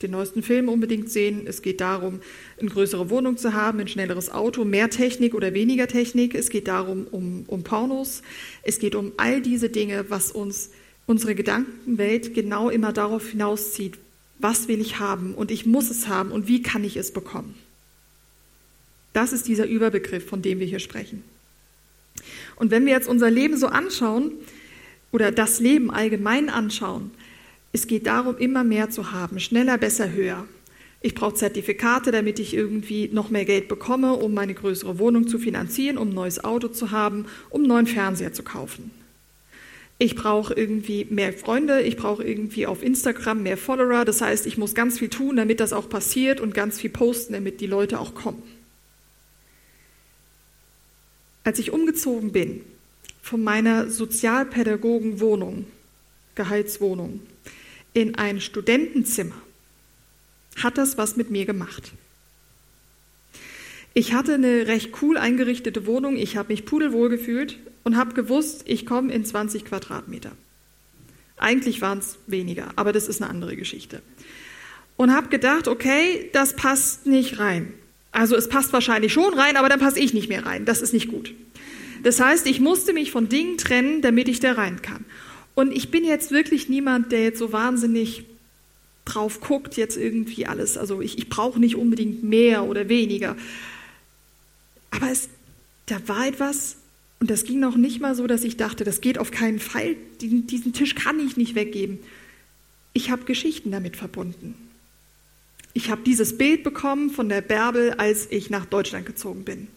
den 0.04 0.12
neuesten 0.12 0.44
Film 0.44 0.70
unbedingt 0.70 1.10
sehen. 1.10 1.44
Es 1.46 1.62
geht 1.62 1.82
darum, 1.82 2.20
eine 2.60 2.70
größere 2.70 3.10
Wohnung 3.10 3.38
zu 3.38 3.54
haben, 3.54 3.80
ein 3.80 3.88
schnelleres 3.88 4.30
Auto, 4.30 4.66
mehr 4.66 4.90
Technik 4.90 5.34
oder 5.34 5.54
weniger 5.54 5.88
Technik. 5.88 6.36
Es 6.36 6.50
geht 6.50 6.68
darum, 6.68 7.08
um, 7.10 7.46
um 7.48 7.64
Pornos. 7.64 8.22
Es 8.62 8.80
geht 8.80 8.96
um 8.96 9.14
all 9.18 9.42
diese 9.42 9.70
Dinge, 9.70 10.06
was 10.10 10.32
uns 10.32 10.70
unsere 11.06 11.36
Gedankenwelt 11.36 12.34
genau 12.34 12.70
immer 12.70 12.94
darauf 12.94 13.30
hinauszieht, 13.30 13.96
was 14.40 14.68
will 14.68 14.80
ich 14.80 15.00
haben 15.00 15.34
und 15.34 15.52
ich 15.52 15.66
muss 15.66 15.90
es 15.90 16.08
haben 16.08 16.32
und 16.32 16.48
wie 16.48 16.62
kann 16.62 16.84
ich 16.84 16.98
es 16.98 17.12
bekommen. 17.12 17.56
Das 19.14 19.32
ist 19.32 19.48
dieser 19.48 19.68
Überbegriff, 19.68 20.28
von 20.28 20.42
dem 20.42 20.60
wir 20.60 20.68
hier 20.68 20.80
sprechen. 20.80 21.24
Und 22.56 22.72
wenn 22.72 22.86
wir 22.86 22.94
jetzt 22.94 23.08
unser 23.08 23.30
Leben 23.30 23.58
so 23.58 23.68
anschauen 23.68 24.32
oder 25.12 25.32
das 25.32 25.60
Leben 25.60 25.92
allgemein 25.92 26.50
anschauen, 26.50 27.12
es 27.74 27.88
geht 27.88 28.06
darum, 28.06 28.38
immer 28.38 28.64
mehr 28.64 28.92
zu 28.92 29.12
haben, 29.12 29.40
schneller, 29.40 29.78
besser, 29.78 30.12
höher. 30.12 30.46
Ich 31.02 31.16
brauche 31.16 31.34
Zertifikate, 31.34 32.12
damit 32.12 32.40
ich 32.40 32.54
irgendwie 32.54 33.10
noch 33.12 33.30
mehr 33.30 33.44
Geld 33.44 33.68
bekomme, 33.68 34.14
um 34.14 34.34
meine 34.34 34.54
größere 34.54 35.00
Wohnung 35.00 35.28
zu 35.28 35.38
finanzieren, 35.38 35.98
um 35.98 36.10
ein 36.10 36.14
neues 36.14 36.44
Auto 36.44 36.70
zu 36.70 36.92
haben, 36.92 37.26
um 37.50 37.62
einen 37.62 37.68
neuen 37.68 37.88
Fernseher 37.88 38.32
zu 38.32 38.44
kaufen. 38.44 38.92
Ich 39.98 40.16
brauche 40.16 40.54
irgendwie 40.54 41.06
mehr 41.10 41.34
Freunde, 41.34 41.82
ich 41.82 41.98
brauche 41.98 42.24
irgendwie 42.24 42.68
auf 42.68 42.84
Instagram 42.84 43.44
mehr 43.44 43.58
Follower. 43.58 44.06
Das 44.06 44.22
heißt, 44.22 44.46
ich 44.46 44.58
muss 44.58 44.76
ganz 44.76 45.00
viel 45.00 45.10
tun, 45.10 45.36
damit 45.36 45.60
das 45.60 45.74
auch 45.74 45.90
passiert 45.90 46.40
und 46.40 46.54
ganz 46.54 46.80
viel 46.80 46.90
posten, 46.90 47.34
damit 47.34 47.60
die 47.60 47.68
Leute 47.68 48.00
auch 48.00 48.16
kommen. 48.16 48.44
Als 51.44 51.60
ich 51.60 51.72
umgezogen 51.72 52.32
bin 52.32 52.62
von 53.22 53.44
meiner 53.44 53.90
Sozialpädagogenwohnung, 53.90 55.66
Gehaltswohnung, 56.36 57.20
in 57.94 58.16
ein 58.16 58.42
Studentenzimmer, 58.42 59.36
hat 60.62 60.78
das 60.78 60.98
was 60.98 61.16
mit 61.16 61.32
mir 61.32 61.46
gemacht. 61.46 61.92
Ich 63.94 64.14
hatte 64.14 64.34
eine 64.34 64.68
recht 64.68 64.92
cool 65.02 65.18
eingerichtete 65.18 65.86
Wohnung, 65.86 66.18
ich 66.18 66.36
habe 66.36 66.52
mich 66.52 66.66
pudelwohl 66.66 67.10
gefühlt 67.10 67.60
und 67.84 67.96
habe 67.96 68.14
gewusst, 68.14 68.64
ich 68.66 68.86
komme 68.86 69.14
in 69.14 69.24
20 69.24 69.66
Quadratmeter. 69.66 70.32
Eigentlich 71.38 71.82
waren 71.82 72.00
es 72.00 72.18
weniger, 72.26 72.72
aber 72.76 72.92
das 72.92 73.08
ist 73.08 73.22
eine 73.22 73.30
andere 73.30 73.56
Geschichte. 73.56 74.02
Und 74.96 75.14
habe 75.14 75.30
gedacht, 75.30 75.68
okay, 75.68 76.30
das 76.34 76.56
passt 76.56 77.06
nicht 77.06 77.40
rein. 77.40 77.74
Also 78.12 78.36
es 78.36 78.48
passt 78.48 78.74
wahrscheinlich 78.74 79.12
schon 79.12 79.34
rein, 79.34 79.58
aber 79.58 79.70
dann 79.70 79.80
passe 79.80 80.00
ich 80.00 80.14
nicht 80.14 80.30
mehr 80.30 80.46
rein. 80.46 80.66
Das 80.66 80.82
ist 80.82 80.94
nicht 80.94 81.10
gut. 81.10 81.34
Das 82.04 82.20
heißt, 82.20 82.46
ich 82.48 82.60
musste 82.60 82.94
mich 82.94 83.12
von 83.12 83.30
Dingen 83.30 83.58
trennen, 83.58 84.02
damit 84.02 84.28
ich 84.28 84.40
da 84.40 84.54
rein 84.54 84.82
kann. 84.82 85.06
Und 85.56 85.72
ich 85.72 85.92
bin 85.92 86.04
jetzt 86.04 86.32
wirklich 86.32 86.70
niemand, 86.70 87.12
der 87.12 87.24
jetzt 87.24 87.40
so 87.40 87.52
wahnsinnig 87.52 88.26
drauf 89.06 89.42
guckt, 89.42 89.76
jetzt 89.78 89.98
irgendwie 89.98 90.46
alles. 90.46 90.78
Also 90.78 91.02
ich, 91.02 91.18
ich 91.18 91.30
brauche 91.30 91.60
nicht 91.60 91.76
unbedingt 91.76 92.24
mehr 92.24 92.64
oder 92.64 92.90
weniger. 92.90 93.36
Aber 94.92 95.12
es, 95.12 95.30
da 95.86 96.08
war 96.08 96.28
etwas, 96.28 96.78
und 97.20 97.30
das 97.30 97.44
ging 97.44 97.60
noch 97.60 97.76
nicht 97.76 98.00
mal 98.00 98.16
so, 98.16 98.28
dass 98.28 98.44
ich 98.44 98.58
dachte, 98.58 98.84
das 98.84 99.02
geht 99.02 99.18
auf 99.18 99.32
keinen 99.32 99.60
Fall, 99.60 99.96
diesen, 100.22 100.48
diesen 100.48 100.74
Tisch 100.74 100.96
kann 100.96 101.20
ich 101.20 101.38
nicht 101.38 101.56
weggeben. 101.56 102.00
Ich 102.94 103.12
habe 103.12 103.26
Geschichten 103.26 103.72
damit 103.72 103.98
verbunden. 103.98 104.56
Ich 105.74 105.90
habe 105.90 106.04
dieses 106.06 106.38
Bild 106.38 106.64
bekommen 106.64 107.10
von 107.10 107.30
der 107.30 107.42
Bärbel, 107.42 107.94
als 107.94 108.28
ich 108.30 108.52
nach 108.52 108.66
Deutschland 108.66 109.08
gezogen 109.08 109.44
bin. 109.44 109.68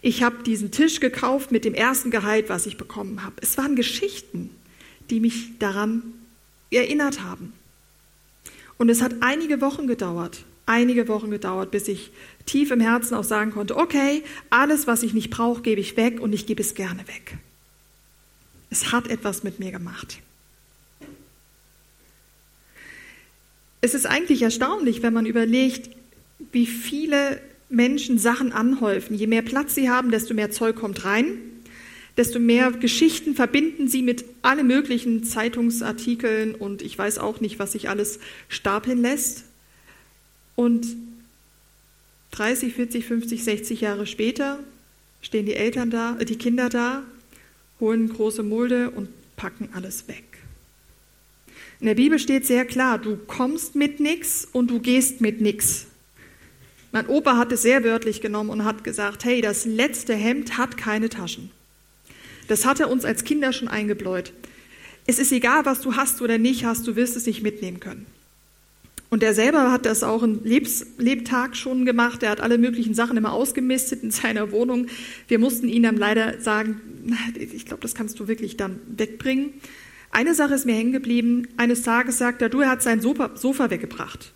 Ich 0.00 0.22
habe 0.22 0.44
diesen 0.44 0.70
Tisch 0.70 1.00
gekauft 1.00 1.50
mit 1.50 1.64
dem 1.64 1.74
ersten 1.74 2.12
Gehalt, 2.12 2.48
was 2.48 2.66
ich 2.66 2.76
bekommen 2.76 3.24
habe. 3.24 3.34
Es 3.40 3.58
waren 3.58 3.74
Geschichten, 3.74 4.50
die 5.10 5.20
mich 5.20 5.58
daran 5.58 6.02
erinnert 6.70 7.22
haben. 7.22 7.52
Und 8.78 8.88
es 8.88 9.02
hat 9.02 9.14
einige 9.20 9.60
Wochen 9.60 9.86
gedauert, 9.86 10.44
einige 10.66 11.06
Wochen 11.08 11.30
gedauert, 11.30 11.70
bis 11.70 11.88
ich 11.88 12.10
tief 12.46 12.70
im 12.70 12.80
Herzen 12.80 13.14
auch 13.14 13.24
sagen 13.24 13.52
konnte, 13.52 13.76
okay, 13.76 14.24
alles, 14.50 14.86
was 14.86 15.02
ich 15.02 15.14
nicht 15.14 15.30
brauche, 15.30 15.62
gebe 15.62 15.80
ich 15.80 15.96
weg 15.96 16.20
und 16.20 16.32
ich 16.32 16.46
gebe 16.46 16.62
es 16.62 16.74
gerne 16.74 17.06
weg. 17.06 17.38
Es 18.70 18.90
hat 18.90 19.08
etwas 19.08 19.42
mit 19.42 19.60
mir 19.60 19.70
gemacht. 19.70 20.18
Es 23.82 23.94
ist 23.94 24.06
eigentlich 24.06 24.42
erstaunlich, 24.42 25.02
wenn 25.02 25.12
man 25.12 25.26
überlegt, 25.26 25.90
wie 26.52 26.66
viele 26.66 27.40
Menschen 27.68 28.18
Sachen 28.18 28.52
anhäufen. 28.52 29.16
Je 29.16 29.26
mehr 29.26 29.42
Platz 29.42 29.74
sie 29.74 29.90
haben, 29.90 30.10
desto 30.10 30.34
mehr 30.34 30.50
Zeug 30.50 30.76
kommt 30.76 31.04
rein, 31.04 31.38
desto 32.16 32.38
mehr 32.38 32.70
Geschichten 32.72 33.34
verbinden 33.34 33.88
sie 33.88 34.02
mit 34.02 34.24
allen 34.42 34.66
möglichen 34.66 35.24
Zeitungsartikeln 35.24 36.54
und 36.54 36.82
ich 36.82 36.96
weiß 36.98 37.18
auch 37.18 37.40
nicht, 37.40 37.58
was 37.58 37.72
sich 37.72 37.88
alles 37.88 38.18
stapeln 38.48 39.00
lässt. 39.00 39.44
Und 40.54 40.86
30, 42.32 42.74
40, 42.74 43.04
50, 43.06 43.44
60 43.44 43.80
Jahre 43.80 44.06
später 44.06 44.58
stehen 45.22 45.46
die 45.46 45.54
Eltern 45.54 45.90
da, 45.90 46.16
äh, 46.18 46.24
die 46.24 46.36
Kinder 46.36 46.68
da, 46.68 47.02
holen 47.80 48.08
große 48.08 48.42
Mulde 48.42 48.90
und 48.90 49.08
packen 49.36 49.70
alles 49.72 50.08
weg. 50.08 50.24
In 51.80 51.86
der 51.86 51.94
Bibel 51.94 52.18
steht 52.18 52.46
sehr 52.46 52.64
klar, 52.64 52.98
du 52.98 53.16
kommst 53.16 53.74
mit 53.74 53.98
nichts 53.98 54.46
und 54.52 54.70
du 54.70 54.78
gehst 54.80 55.20
mit 55.20 55.40
nichts. 55.40 55.86
Mein 56.92 57.08
Opa 57.08 57.38
hat 57.38 57.50
es 57.52 57.62
sehr 57.62 57.82
wörtlich 57.84 58.20
genommen 58.20 58.50
und 58.50 58.64
hat 58.64 58.84
gesagt, 58.84 59.24
hey, 59.24 59.40
das 59.40 59.64
letzte 59.64 60.14
Hemd 60.14 60.58
hat 60.58 60.76
keine 60.76 61.08
Taschen. 61.08 61.50
Das 62.48 62.64
hat 62.64 62.80
er 62.80 62.90
uns 62.90 63.04
als 63.04 63.24
Kinder 63.24 63.52
schon 63.52 63.68
eingebläut. 63.68 64.32
Es 65.06 65.18
ist 65.18 65.32
egal, 65.32 65.64
was 65.64 65.80
du 65.80 65.96
hast 65.96 66.22
oder 66.22 66.38
nicht 66.38 66.64
hast, 66.64 66.86
du 66.86 66.96
wirst 66.96 67.16
es 67.16 67.26
nicht 67.26 67.42
mitnehmen 67.42 67.80
können. 67.80 68.06
Und 69.12 69.22
er 69.22 69.34
selber 69.34 69.70
hat 69.70 69.84
das 69.84 70.04
auch 70.04 70.22
im 70.22 70.42
Lebs 70.42 70.86
Lebtag 70.96 71.54
schon 71.54 71.84
gemacht. 71.84 72.22
Er 72.22 72.30
hat 72.30 72.40
alle 72.40 72.56
möglichen 72.56 72.94
Sachen 72.94 73.18
immer 73.18 73.32
ausgemistet 73.32 74.02
in 74.02 74.10
seiner 74.10 74.52
Wohnung. 74.52 74.86
Wir 75.28 75.38
mussten 75.38 75.68
ihm 75.68 75.82
dann 75.82 75.98
leider 75.98 76.40
sagen, 76.40 76.80
ich 77.34 77.66
glaube, 77.66 77.82
das 77.82 77.94
kannst 77.94 78.18
du 78.20 78.26
wirklich 78.26 78.56
dann 78.56 78.80
wegbringen. 78.86 79.52
Eine 80.12 80.34
Sache 80.34 80.54
ist 80.54 80.64
mir 80.64 80.74
hängen 80.74 80.92
geblieben. 80.92 81.48
Eines 81.58 81.82
Tages 81.82 82.16
sagt 82.16 82.40
er, 82.40 82.48
du, 82.48 82.60
er 82.60 82.70
hat 82.70 82.82
sein 82.82 83.02
Sofa, 83.02 83.32
Sofa 83.34 83.68
weggebracht. 83.68 84.32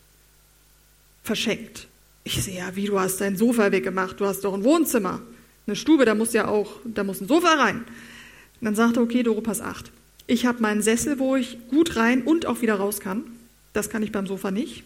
Verschenkt. 1.23 1.89
Ich 2.25 2.43
sehe, 2.43 2.59
ja, 2.59 2.77
wie, 2.77 2.85
du 2.85 3.01
hast 3.01 3.19
dein 3.23 3.37
Sofa 3.37 3.73
weggemacht? 3.73 4.21
Du 4.21 4.27
hast 4.27 4.45
doch 4.45 4.53
ein 4.53 4.65
Wohnzimmer. 4.65 5.23
Eine 5.67 5.77
Stube, 5.77 6.05
da 6.05 6.15
muss 6.15 6.33
ja 6.33 6.49
auch, 6.49 6.81
da 6.85 7.05
muss 7.05 7.21
ein 7.21 7.29
Sofa 7.29 7.55
rein. 7.55 7.79
Und 7.79 8.65
dann 8.65 8.75
sagt 8.75 8.97
er, 8.97 9.03
okay, 9.03 9.23
Doro, 9.23 9.41
pass 9.41 9.61
acht. 9.61 9.91
Ich 10.27 10.47
habe 10.47 10.63
meinen 10.63 10.83
Sessel, 10.83 11.19
wo 11.19 11.37
ich 11.37 11.59
gut 11.69 11.97
rein 11.97 12.23
und 12.23 12.47
auch 12.47 12.63
wieder 12.63 12.75
raus 12.75 13.01
kann. 13.01 13.25
Das 13.73 13.91
kann 13.91 14.03
ich 14.03 14.13
beim 14.13 14.27
Sofa 14.27 14.51
nicht. 14.51 14.85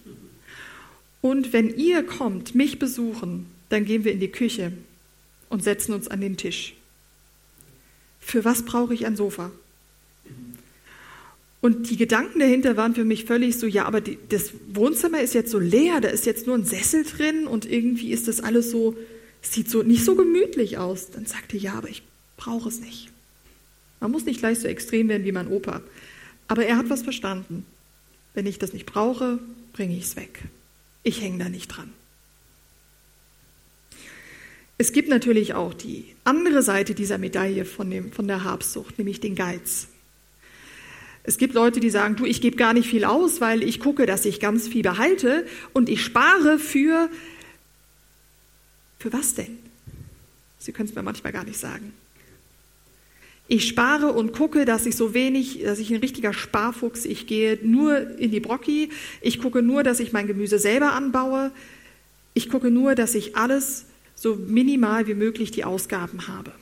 Und 1.21 1.53
wenn 1.53 1.75
ihr 1.77 2.03
kommt, 2.03 2.55
mich 2.55 2.79
besuchen, 2.79 3.47
dann 3.69 3.85
gehen 3.85 4.05
wir 4.05 4.13
in 4.13 4.21
die 4.21 4.33
Küche 4.33 4.73
und 5.49 5.63
setzen 5.63 5.93
uns 5.93 6.09
an 6.09 6.21
den 6.21 6.37
Tisch. 6.37 6.75
Für 8.21 8.45
was 8.45 8.65
brauche 8.65 8.95
ich 8.95 9.07
ein 9.07 9.17
Sofa? 9.17 9.51
Und 11.61 11.91
die 11.91 11.99
Gedanken 11.99 12.39
dahinter 12.39 12.77
waren 12.77 12.95
für 12.95 13.05
mich 13.05 13.27
völlig 13.27 13.59
so, 13.59 13.67
ja, 13.67 13.85
aber 13.85 14.01
die, 14.01 14.19
das 14.31 14.53
Wohnzimmer 14.73 15.21
ist 15.21 15.35
jetzt 15.35 15.51
so 15.51 15.59
leer, 15.59 16.01
da 16.01 16.09
ist 16.09 16.25
jetzt 16.25 16.47
nur 16.47 16.57
ein 16.57 16.65
Sessel 16.65 17.05
drin 17.05 17.47
und 17.47 17.71
irgendwie 17.71 18.13
ist 18.13 18.29
das 18.29 18.41
alles 18.41 18.71
so, 18.71 18.97
sieht 19.43 19.71
so 19.71 19.83
nicht 19.83 20.05
so 20.05 20.15
gemütlich 20.15 20.79
aus. 20.79 21.11
Dann 21.11 21.27
sagte 21.27 21.57
ja, 21.57 21.75
aber 21.75 21.89
ich 21.89 22.03
brauche 22.37 22.69
es 22.69 22.81
nicht. 22.81 23.11
Man 24.01 24.11
muss 24.11 24.25
nicht 24.25 24.41
gleich 24.41 24.59
so 24.59 24.69
extrem 24.69 25.09
werden 25.09 25.25
wie 25.25 25.33
mein 25.33 25.49
Opa. 25.49 25.83
Aber 26.49 26.65
er 26.65 26.77
hat 26.77 26.91
was 26.91 27.03
verstanden. 27.03 27.65
Wenn 28.35 28.47
ich 28.47 28.59
das 28.59 28.73
nicht 28.73 28.87
brauche, 28.87 29.39
bringe 29.73 29.97
ich 29.97 30.05
es 30.05 30.17
weg. 30.17 30.41
Ich 31.03 31.21
hänge 31.21 31.39
da 31.39 31.49
nicht 31.49 31.69
dran. 31.69 31.93
Es 34.79 34.93
gibt 34.93 35.11
natürlich 35.11 35.53
auch 35.53 35.75
die 35.75 36.07
andere 36.25 36.63
Seite 36.63 36.95
dieser 36.95 37.19
Medaille 37.19 37.67
von, 37.67 37.91
dem, 37.91 38.13
von 38.13 38.27
der 38.27 38.45
Habsucht, 38.45 38.99
nämlich 38.99 39.21
den 39.21 39.35
Geiz. 39.35 39.89
Es 41.23 41.37
gibt 41.37 41.53
Leute, 41.53 41.81
die 41.81 41.91
sagen, 41.91 42.17
du, 42.17 42.25
ich 42.25 42.41
gebe 42.41 42.57
gar 42.57 42.73
nicht 42.73 42.89
viel 42.89 43.05
aus, 43.05 43.43
weil 43.43 43.63
ich 43.63 43.79
gucke, 43.79 44.07
dass 44.07 44.25
ich 44.25 44.41
ganz 44.41 44.69
viel 44.69 44.83
behalte 44.83 45.47
und 45.75 45.91
ich 45.91 46.03
spare 46.03 46.59
für, 46.59 47.11
für 49.01 49.13
was 49.13 49.35
denn? 49.35 49.59
Sie 50.59 50.73
können 50.73 50.89
es 50.89 50.95
mir 50.95 51.03
manchmal 51.03 51.33
gar 51.33 51.45
nicht 51.45 51.59
sagen. 51.59 51.93
Ich 53.49 53.67
spare 53.67 54.13
und 54.13 54.33
gucke, 54.33 54.65
dass 54.65 54.87
ich 54.87 54.95
so 54.95 55.13
wenig, 55.13 55.63
dass 55.65 55.81
ich 55.81 55.91
ein 55.91 55.97
richtiger 55.97 56.33
Sparfuchs, 56.33 57.05
ich 57.05 57.27
gehe 57.27 57.59
nur 57.63 58.17
in 58.19 58.31
die 58.31 58.39
Brocki, 58.39 58.91
ich 59.23 59.41
gucke 59.41 59.63
nur, 59.63 59.83
dass 59.83 59.99
ich 59.99 60.13
mein 60.13 60.29
Gemüse 60.29 60.61
selber 60.61 60.93
anbaue, 60.93 61.51
ich 62.35 62.49
gucke 62.49 62.71
nur, 62.71 62.95
dass 62.95 63.17
ich 63.17 63.37
alles 63.37 63.87
so 64.15 64.37
minimal 64.37 65.09
wie 65.09 65.15
möglich 65.15 65.51
die 65.51 65.65
Ausgaben 65.65 66.29
habe. 66.29 66.53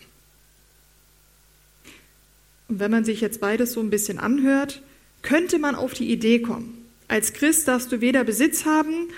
Und 2.69 2.79
wenn 2.79 2.91
man 2.91 3.05
sich 3.05 3.21
jetzt 3.21 3.41
beides 3.41 3.73
so 3.73 3.81
ein 3.81 3.91
bisschen 3.91 4.19
anhört, 4.19 4.81
könnte 5.23 5.59
man 5.59 5.75
auf 5.75 5.93
die 5.93 6.11
Idee 6.11 6.39
kommen. 6.39 6.87
Als 7.09 7.33
Christ 7.33 7.67
darfst 7.67 7.91
du 7.91 8.01
weder 8.01 8.23
Besitz 8.25 8.65
haben 8.65 9.09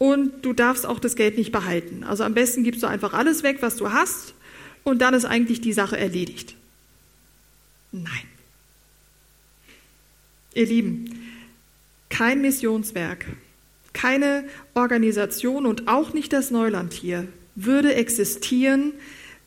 und 0.00 0.46
du 0.46 0.54
darfst 0.54 0.86
auch 0.86 0.98
das 0.98 1.14
Geld 1.14 1.36
nicht 1.36 1.52
behalten. 1.52 2.04
Also 2.04 2.24
am 2.24 2.32
besten 2.32 2.64
gibst 2.64 2.82
du 2.82 2.86
einfach 2.86 3.12
alles 3.12 3.42
weg, 3.42 3.58
was 3.60 3.76
du 3.76 3.92
hast 3.92 4.32
und 4.82 5.02
dann 5.02 5.12
ist 5.12 5.26
eigentlich 5.26 5.60
die 5.60 5.74
Sache 5.74 5.98
erledigt. 5.98 6.56
Nein. 7.92 8.22
Ihr 10.54 10.64
Lieben, 10.64 11.20
kein 12.08 12.40
Missionswerk, 12.40 13.26
keine 13.92 14.44
Organisation 14.72 15.66
und 15.66 15.86
auch 15.86 16.14
nicht 16.14 16.32
das 16.32 16.50
Neuland 16.50 16.94
hier 16.94 17.28
würde 17.54 17.94
existieren, 17.94 18.94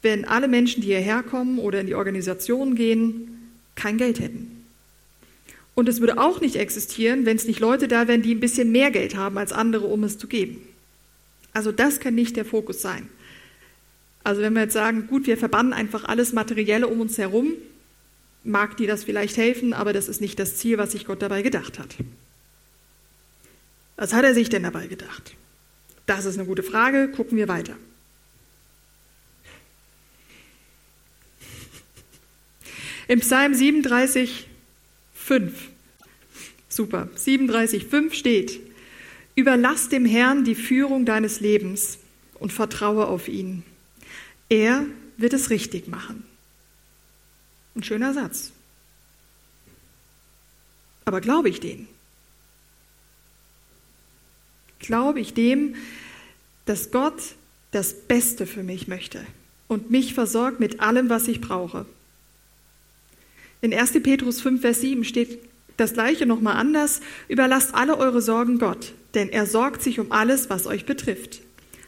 wenn 0.03 0.23
alle 0.25 0.47
Menschen, 0.47 0.81
die 0.81 0.87
hierher 0.87 1.23
kommen 1.23 1.57
oder 1.57 1.81
in 1.81 1.87
die 1.87 1.95
Organisation 1.95 2.75
gehen, 2.75 3.49
kein 3.73 3.97
Geld 3.97 4.19
hätten. 4.19 4.62
Und 5.75 5.89
es 5.89 5.99
würde 5.99 6.19
auch 6.19 6.39
nicht 6.39 6.55
existieren, 6.55 7.25
wenn 7.25 7.37
es 7.37 7.45
nicht 7.45 7.59
Leute 7.59 7.87
da 7.87 8.07
wären, 8.07 8.21
die 8.21 8.35
ein 8.35 8.39
bisschen 8.39 8.71
mehr 8.71 8.91
Geld 8.91 9.15
haben 9.15 9.37
als 9.37 9.51
andere, 9.51 9.87
um 9.87 10.03
es 10.03 10.17
zu 10.17 10.27
geben. 10.27 10.61
Also 11.51 11.71
das 11.71 11.99
kann 11.99 12.15
nicht 12.15 12.35
der 12.35 12.45
Fokus 12.45 12.81
sein. 12.81 13.09
Also 14.23 14.41
wenn 14.41 14.53
wir 14.53 14.63
jetzt 14.63 14.73
sagen, 14.73 15.07
gut, 15.07 15.27
wir 15.27 15.37
verbannen 15.37 15.73
einfach 15.73 16.05
alles 16.05 16.33
Materielle 16.33 16.87
um 16.87 17.01
uns 17.01 17.17
herum, 17.17 17.53
mag 18.43 18.77
dir 18.77 18.87
das 18.87 19.03
vielleicht 19.03 19.37
helfen, 19.37 19.73
aber 19.73 19.93
das 19.93 20.07
ist 20.07 20.21
nicht 20.21 20.39
das 20.39 20.57
Ziel, 20.57 20.77
was 20.77 20.91
sich 20.91 21.05
Gott 21.05 21.21
dabei 21.21 21.41
gedacht 21.41 21.79
hat. 21.79 21.95
Was 23.95 24.13
hat 24.13 24.23
er 24.23 24.33
sich 24.33 24.49
denn 24.49 24.63
dabei 24.63 24.87
gedacht? 24.87 25.35
Das 26.05 26.25
ist 26.25 26.37
eine 26.37 26.47
gute 26.47 26.63
Frage, 26.63 27.09
gucken 27.09 27.37
wir 27.37 27.47
weiter. 27.47 27.75
Im 33.07 33.19
Psalm 33.19 33.53
37, 33.53 34.47
5, 35.25 35.53
super, 36.69 37.09
37, 37.15 37.85
5 37.85 38.13
steht, 38.13 38.59
Überlass 39.35 39.89
dem 39.89 40.05
Herrn 40.05 40.43
die 40.43 40.55
Führung 40.55 41.05
deines 41.05 41.39
Lebens 41.39 41.97
und 42.35 42.53
vertraue 42.53 43.07
auf 43.07 43.27
ihn. 43.27 43.63
Er 44.49 44.85
wird 45.17 45.33
es 45.33 45.49
richtig 45.49 45.87
machen. 45.87 46.23
Ein 47.75 47.83
schöner 47.83 48.13
Satz. 48.13 48.51
Aber 51.05 51.19
glaube 51.19 51.49
ich 51.49 51.59
den? 51.59 51.87
Glaube 54.79 55.19
ich 55.19 55.33
dem, 55.33 55.75
dass 56.65 56.91
Gott 56.91 57.35
das 57.71 57.93
Beste 57.93 58.45
für 58.45 58.61
mich 58.61 58.87
möchte 58.87 59.25
und 59.67 59.89
mich 59.89 60.13
versorgt 60.13 60.59
mit 60.59 60.79
allem, 60.79 61.09
was 61.09 61.27
ich 61.27 61.41
brauche? 61.41 61.87
In 63.63 63.73
1. 63.73 63.93
Petrus 64.03 64.41
5, 64.41 64.59
Vers 64.59 64.81
7 64.81 65.05
steht 65.05 65.39
das 65.77 65.93
gleiche 65.93 66.25
nochmal 66.25 66.57
anders. 66.57 66.99
Überlasst 67.29 67.73
alle 67.73 67.97
eure 67.97 68.21
Sorgen 68.21 68.59
Gott, 68.59 68.91
denn 69.13 69.29
er 69.29 69.45
sorgt 69.45 69.81
sich 69.81 70.01
um 70.01 70.11
alles, 70.11 70.49
was 70.49 70.67
euch 70.67 70.85
betrifft. 70.85 71.39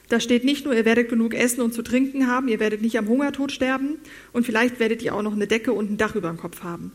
Da 0.08 0.22
steht 0.22 0.46
nicht 0.46 0.64
nur, 0.64 0.74
ihr 0.74 0.86
werdet 0.86 1.10
genug 1.10 1.34
Essen 1.34 1.60
und 1.60 1.74
zu 1.74 1.82
trinken 1.82 2.28
haben, 2.28 2.48
ihr 2.48 2.62
werdet 2.62 2.82
nicht 2.82 2.98
am 2.98 3.10
Hungertod 3.10 3.52
sterben 3.52 3.98
und 4.32 4.46
vielleicht 4.46 4.80
werdet 4.80 5.02
ihr 5.02 5.14
auch 5.14 5.22
noch 5.22 5.34
eine 5.34 5.48
Decke 5.48 5.74
und 5.74 5.92
ein 5.92 5.98
Dach 5.98 6.16
über 6.16 6.30
dem 6.30 6.38
Kopf 6.38 6.64
haben. 6.64 6.94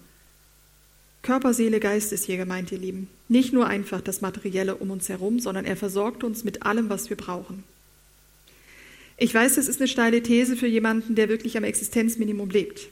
Körper, 1.20 1.52
Seele, 1.52 1.78
Geist 1.78 2.14
ist 2.14 2.24
hier 2.24 2.38
gemeint, 2.38 2.72
ihr 2.72 2.78
Lieben. 2.78 3.08
Nicht 3.28 3.52
nur 3.52 3.66
einfach 3.66 4.00
das 4.00 4.22
Materielle 4.22 4.76
um 4.76 4.90
uns 4.90 5.10
herum, 5.10 5.40
sondern 5.40 5.66
er 5.66 5.76
versorgt 5.76 6.24
uns 6.24 6.42
mit 6.42 6.62
allem, 6.62 6.88
was 6.88 7.10
wir 7.10 7.18
brauchen. 7.18 7.64
Ich 9.18 9.34
weiß, 9.34 9.58
es 9.58 9.68
ist 9.68 9.78
eine 9.78 9.88
steile 9.88 10.22
These 10.22 10.56
für 10.56 10.68
jemanden, 10.68 11.16
der 11.16 11.28
wirklich 11.28 11.58
am 11.58 11.64
Existenzminimum 11.64 12.48
lebt. 12.48 12.88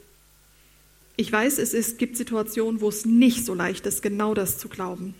Ich 1.20 1.32
weiß, 1.32 1.58
es 1.58 1.74
ist, 1.74 1.98
gibt 1.98 2.16
Situationen, 2.16 2.80
wo 2.80 2.88
es 2.88 3.04
nicht 3.04 3.44
so 3.44 3.52
leicht 3.52 3.86
ist, 3.86 4.02
genau 4.02 4.34
das 4.34 4.56
zu 4.56 4.68
glauben. 4.68 5.16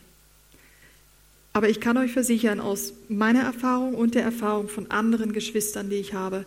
Aber 1.53 1.69
ich 1.69 1.81
kann 1.81 1.97
euch 1.97 2.13
versichern, 2.13 2.61
aus 2.61 2.93
meiner 3.09 3.41
Erfahrung 3.41 3.97
und 3.97 4.15
der 4.15 4.23
Erfahrung 4.23 4.69
von 4.69 4.93
anderen 4.93 5.33
Geschwistern, 5.33 5.91
die 5.91 5.97
ich 5.97 6.15
habe, 6.15 6.47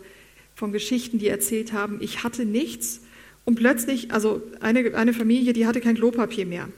von 0.54 0.72
Geschichten, 0.72 1.18
die 1.18 1.28
erzählt 1.28 1.74
haben, 1.74 1.98
ich 2.00 2.24
hatte 2.24 2.46
nichts 2.46 3.02
und 3.44 3.56
plötzlich, 3.56 4.10
also 4.10 4.42
eine, 4.60 4.94
eine 4.94 5.12
Familie, 5.12 5.52
die 5.52 5.66
hatte 5.66 5.82
kein 5.82 5.96
Klopapier 5.96 6.46
mehr. 6.46 6.70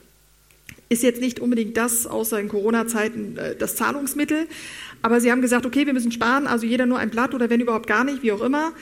Ist 0.89 1.01
jetzt 1.01 1.21
nicht 1.21 1.39
unbedingt 1.39 1.77
das, 1.77 2.05
außer 2.05 2.41
in 2.41 2.49
Corona-Zeiten, 2.49 3.37
äh, 3.37 3.55
das 3.55 3.77
Zahlungsmittel. 3.77 4.47
Aber 5.01 5.21
sie 5.21 5.31
haben 5.31 5.41
gesagt, 5.41 5.65
okay, 5.65 5.85
wir 5.85 5.93
müssen 5.93 6.11
sparen, 6.11 6.45
also 6.45 6.65
jeder 6.65 6.85
nur 6.85 6.99
ein 6.99 7.09
Blatt 7.09 7.33
oder 7.33 7.49
wenn 7.49 7.61
überhaupt 7.61 7.87
gar 7.87 8.03
nicht, 8.03 8.21
wie 8.21 8.33
auch 8.33 8.41
immer. 8.41 8.73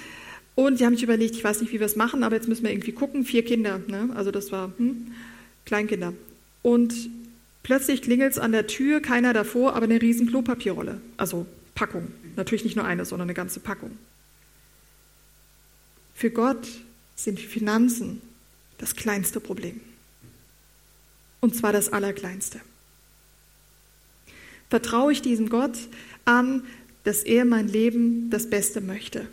Und 0.55 0.77
sie 0.77 0.85
haben 0.85 0.93
sich 0.93 1.03
überlegt, 1.03 1.35
ich 1.35 1.43
weiß 1.43 1.61
nicht, 1.61 1.73
wie 1.73 1.79
wir 1.79 1.87
es 1.87 1.95
machen, 1.95 2.23
aber 2.23 2.35
jetzt 2.35 2.47
müssen 2.47 2.63
wir 2.63 2.71
irgendwie 2.71 2.91
gucken. 2.91 3.25
Vier 3.25 3.43
Kinder, 3.43 3.79
ne? 3.87 4.09
also 4.15 4.31
das 4.31 4.51
war 4.51 4.71
hm, 4.77 5.11
Kleinkinder. 5.65 6.13
Und 6.61 7.09
plötzlich 7.63 8.01
klingelt 8.01 8.33
es 8.33 8.39
an 8.39 8.51
der 8.51 8.67
Tür, 8.67 9.01
keiner 9.01 9.33
davor, 9.33 9.75
aber 9.75 9.85
eine 9.85 10.01
riesen 10.01 10.27
Klopapierrolle. 10.27 11.01
Also 11.17 11.47
Packung. 11.75 12.11
Natürlich 12.35 12.63
nicht 12.63 12.75
nur 12.75 12.85
eine, 12.85 13.05
sondern 13.05 13.27
eine 13.27 13.33
ganze 13.33 13.59
Packung. 13.59 13.97
Für 16.13 16.29
Gott 16.29 16.67
sind 17.15 17.39
Finanzen 17.39 18.21
das 18.77 18.95
kleinste 18.95 19.39
Problem. 19.39 19.81
Und 21.41 21.55
zwar 21.55 21.73
das 21.73 21.91
Allerkleinste. 21.91 22.61
Vertraue 24.69 25.11
ich 25.11 25.21
diesem 25.21 25.49
Gott 25.49 25.77
an, 26.25 26.63
dass 27.03 27.23
er 27.23 27.45
mein 27.45 27.67
Leben 27.67 28.29
das 28.29 28.49
Beste 28.49 28.81
möchte? 28.81 29.27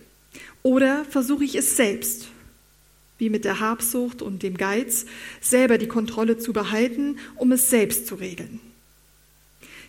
Oder 0.62 1.04
versuche 1.04 1.44
ich 1.44 1.54
es 1.54 1.76
selbst, 1.76 2.28
wie 3.18 3.30
mit 3.30 3.44
der 3.44 3.60
Habsucht 3.60 4.22
und 4.22 4.42
dem 4.42 4.56
Geiz, 4.56 5.06
selber 5.40 5.78
die 5.78 5.88
Kontrolle 5.88 6.38
zu 6.38 6.52
behalten, 6.52 7.18
um 7.37 7.52
es 7.52 7.70
selbst 7.70 8.06
zu 8.06 8.16
regeln? 8.16 8.60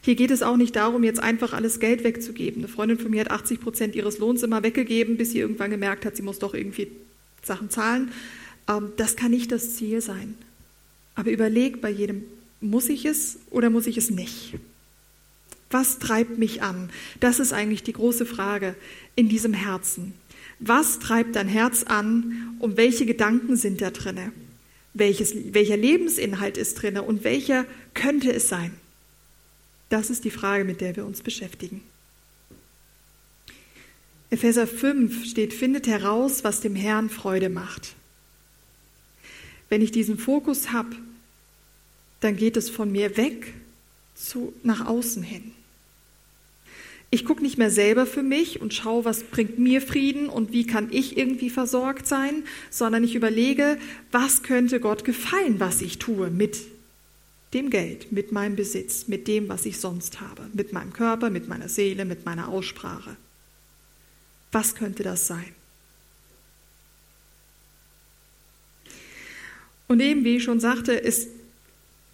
Hier 0.03 0.15
geht 0.15 0.31
es 0.31 0.41
auch 0.41 0.57
nicht 0.57 0.75
darum, 0.75 1.03
jetzt 1.03 1.19
einfach 1.19 1.53
alles 1.53 1.79
Geld 1.79 2.03
wegzugeben. 2.03 2.63
Eine 2.63 2.67
Freundin 2.67 2.97
von 2.97 3.11
mir 3.11 3.21
hat 3.21 3.31
80 3.31 3.61
Prozent 3.61 3.95
ihres 3.95 4.17
Lohns 4.17 4.41
immer 4.41 4.63
weggegeben, 4.63 5.15
bis 5.15 5.31
sie 5.31 5.39
irgendwann 5.39 5.69
gemerkt 5.69 6.05
hat, 6.05 6.15
sie 6.15 6.23
muss 6.23 6.39
doch 6.39 6.55
irgendwie 6.55 6.91
Sachen 7.43 7.69
zahlen. 7.69 8.11
Ähm, 8.67 8.93
das 8.97 9.15
kann 9.15 9.31
nicht 9.31 9.51
das 9.51 9.75
Ziel 9.75 10.01
sein. 10.01 10.35
Aber 11.13 11.29
überleg 11.29 11.81
bei 11.81 11.89
jedem, 11.89 12.23
muss 12.61 12.89
ich 12.89 13.05
es 13.05 13.39
oder 13.51 13.69
muss 13.69 13.85
ich 13.85 13.97
es 13.97 14.09
nicht? 14.09 14.55
Was 15.69 15.99
treibt 15.99 16.37
mich 16.37 16.63
an? 16.63 16.89
Das 17.19 17.39
ist 17.39 17.53
eigentlich 17.53 17.83
die 17.83 17.93
große 17.93 18.25
Frage 18.25 18.75
in 19.15 19.29
diesem 19.29 19.53
Herzen. 19.53 20.13
Was 20.61 20.99
treibt 20.99 21.35
dein 21.35 21.47
Herz 21.47 21.83
an 21.83 22.55
und 22.59 22.77
welche 22.77 23.07
Gedanken 23.07 23.55
sind 23.55 23.81
da 23.81 23.89
drinne? 23.89 24.31
Welches, 24.93 25.33
welcher 25.53 25.75
Lebensinhalt 25.75 26.55
ist 26.57 26.75
drinne 26.75 27.01
und 27.01 27.23
welcher 27.23 27.65
könnte 27.95 28.31
es 28.31 28.47
sein? 28.47 28.71
Das 29.89 30.11
ist 30.11 30.23
die 30.23 30.31
Frage, 30.31 30.63
mit 30.63 30.79
der 30.79 30.95
wir 30.95 31.05
uns 31.05 31.21
beschäftigen. 31.21 31.81
Epheser 34.29 34.67
5 34.67 35.25
steht, 35.25 35.53
findet 35.53 35.87
heraus, 35.87 36.43
was 36.43 36.61
dem 36.61 36.75
Herrn 36.75 37.09
Freude 37.09 37.49
macht. 37.49 37.95
Wenn 39.67 39.81
ich 39.81 39.91
diesen 39.91 40.17
Fokus 40.17 40.71
habe, 40.71 40.95
dann 42.19 42.37
geht 42.37 42.55
es 42.55 42.69
von 42.69 42.91
mir 42.91 43.17
weg 43.17 43.53
zu 44.13 44.53
nach 44.63 44.85
außen 44.85 45.23
hin. 45.23 45.53
Ich 47.13 47.25
gucke 47.25 47.43
nicht 47.43 47.57
mehr 47.57 47.69
selber 47.69 48.05
für 48.05 48.23
mich 48.23 48.61
und 48.61 48.73
schaue, 48.73 49.03
was 49.03 49.23
bringt 49.23 49.59
mir 49.59 49.81
Frieden 49.81 50.29
und 50.29 50.53
wie 50.53 50.65
kann 50.65 50.87
ich 50.91 51.17
irgendwie 51.17 51.49
versorgt 51.49 52.07
sein, 52.07 52.45
sondern 52.69 53.03
ich 53.03 53.15
überlege, 53.15 53.77
was 54.13 54.43
könnte 54.43 54.79
Gott 54.79 55.03
gefallen, 55.03 55.59
was 55.59 55.81
ich 55.81 55.99
tue 55.99 56.29
mit 56.29 56.57
dem 57.53 57.69
Geld, 57.69 58.13
mit 58.13 58.31
meinem 58.31 58.55
Besitz, 58.55 59.09
mit 59.09 59.27
dem, 59.27 59.49
was 59.49 59.65
ich 59.65 59.77
sonst 59.77 60.21
habe, 60.21 60.49
mit 60.53 60.71
meinem 60.71 60.93
Körper, 60.93 61.29
mit 61.29 61.49
meiner 61.49 61.67
Seele, 61.67 62.05
mit 62.05 62.25
meiner 62.25 62.47
Aussprache. 62.47 63.17
Was 64.53 64.75
könnte 64.75 65.03
das 65.03 65.27
sein? 65.27 65.53
Und 69.89 69.99
eben, 69.99 70.23
wie 70.23 70.37
ich 70.37 70.43
schon 70.43 70.61
sagte, 70.61 71.03
es, 71.03 71.27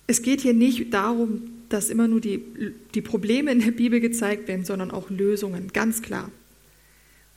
es 0.08 0.24
geht 0.24 0.42
hier 0.42 0.56
nicht 0.56 0.92
darum, 0.92 1.57
dass 1.70 1.90
immer 1.90 2.08
nur 2.08 2.22
die, 2.22 2.42
die 2.94 3.02
Probleme 3.02 3.52
in 3.52 3.60
der 3.60 3.72
Bibel 3.72 4.00
gezeigt 4.00 4.48
werden, 4.48 4.66
sondern 4.66 4.92
auch 4.92 5.10
Lösungen, 5.10 5.72
ganz 5.74 6.02
klar. 6.02 6.32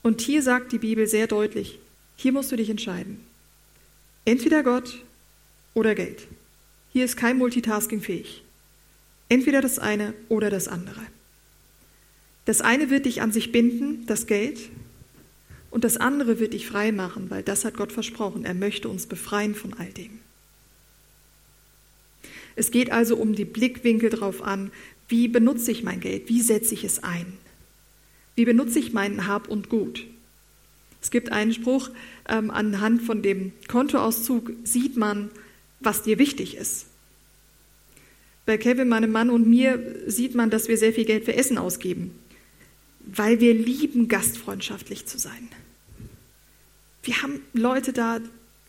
Und 0.03 0.21
hier 0.21 0.43
sagt 0.43 0.73
die 0.73 0.79
Bibel 0.79 1.07
sehr 1.07 1.27
deutlich, 1.27 1.79
hier 2.16 2.33
musst 2.33 2.53
du 2.53 2.57
dich 2.57 2.71
entscheiden. 2.71 3.21
Entweder 4.25 4.62
Gott 4.62 5.03
oder 5.75 5.95
Geld. 5.95 6.27
Hier 6.93 7.05
ist 7.05 7.16
kein 7.16 7.38
Multitasking 7.38 8.01
fähig. 8.01 8.43
Entweder 9.29 9.61
das 9.61 9.79
eine 9.79 10.14
oder 10.29 10.51
das 10.51 10.69
andere. 10.69 11.01
Das 12.45 12.61
eine 12.61 12.90
wird 12.90 13.07
dich 13.07 13.23
an 13.23 13.33
sich 13.33 13.53
binden, 13.53 14.07
das 14.07 14.27
Geld, 14.27 14.71
und 15.71 15.85
das 15.85 15.97
andere 15.97 16.38
wird 16.38 16.53
dich 16.53 16.66
frei 16.66 16.93
machen, 16.93 17.31
weil 17.31 17.43
das 17.43 17.64
hat 17.64 17.77
Gott 17.77 17.93
versprochen. 17.93 18.45
Er 18.45 18.55
möchte 18.55 18.88
uns 18.88 19.07
befreien 19.07 19.55
von 19.55 19.75
all 19.75 19.93
dem. 19.93 20.19
Es 22.56 22.70
geht 22.70 22.90
also 22.90 23.16
um 23.16 23.34
die 23.34 23.44
Blickwinkel 23.44 24.10
darauf 24.10 24.42
an, 24.42 24.70
wie 25.08 25.28
benutze 25.28 25.70
ich 25.70 25.82
mein 25.82 26.00
Geld, 26.00 26.28
wie 26.28 26.40
setze 26.40 26.74
ich 26.74 26.84
es 26.84 27.02
ein, 27.02 27.26
wie 28.36 28.44
benutze 28.44 28.78
ich 28.78 28.92
meinen 28.92 29.26
Hab 29.26 29.48
und 29.48 29.68
Gut. 29.68 30.06
Es 31.02 31.10
gibt 31.10 31.32
einen 31.32 31.52
Spruch, 31.52 31.90
ähm, 32.28 32.50
anhand 32.50 33.02
von 33.02 33.22
dem 33.22 33.52
Kontoauszug 33.68 34.52
sieht 34.64 34.96
man, 34.96 35.30
was 35.80 36.02
dir 36.02 36.18
wichtig 36.18 36.56
ist. 36.56 36.86
Bei 38.46 38.58
Kevin, 38.58 38.88
meinem 38.88 39.12
Mann 39.12 39.30
und 39.30 39.46
mir 39.46 40.02
sieht 40.06 40.34
man, 40.34 40.50
dass 40.50 40.68
wir 40.68 40.76
sehr 40.76 40.92
viel 40.92 41.04
Geld 41.04 41.24
für 41.24 41.34
Essen 41.34 41.58
ausgeben, 41.58 42.12
weil 43.00 43.40
wir 43.40 43.54
lieben, 43.54 44.08
gastfreundschaftlich 44.08 45.06
zu 45.06 45.18
sein. 45.18 45.48
Wir 47.02 47.22
haben 47.22 47.40
Leute 47.54 47.92
da 47.92 48.20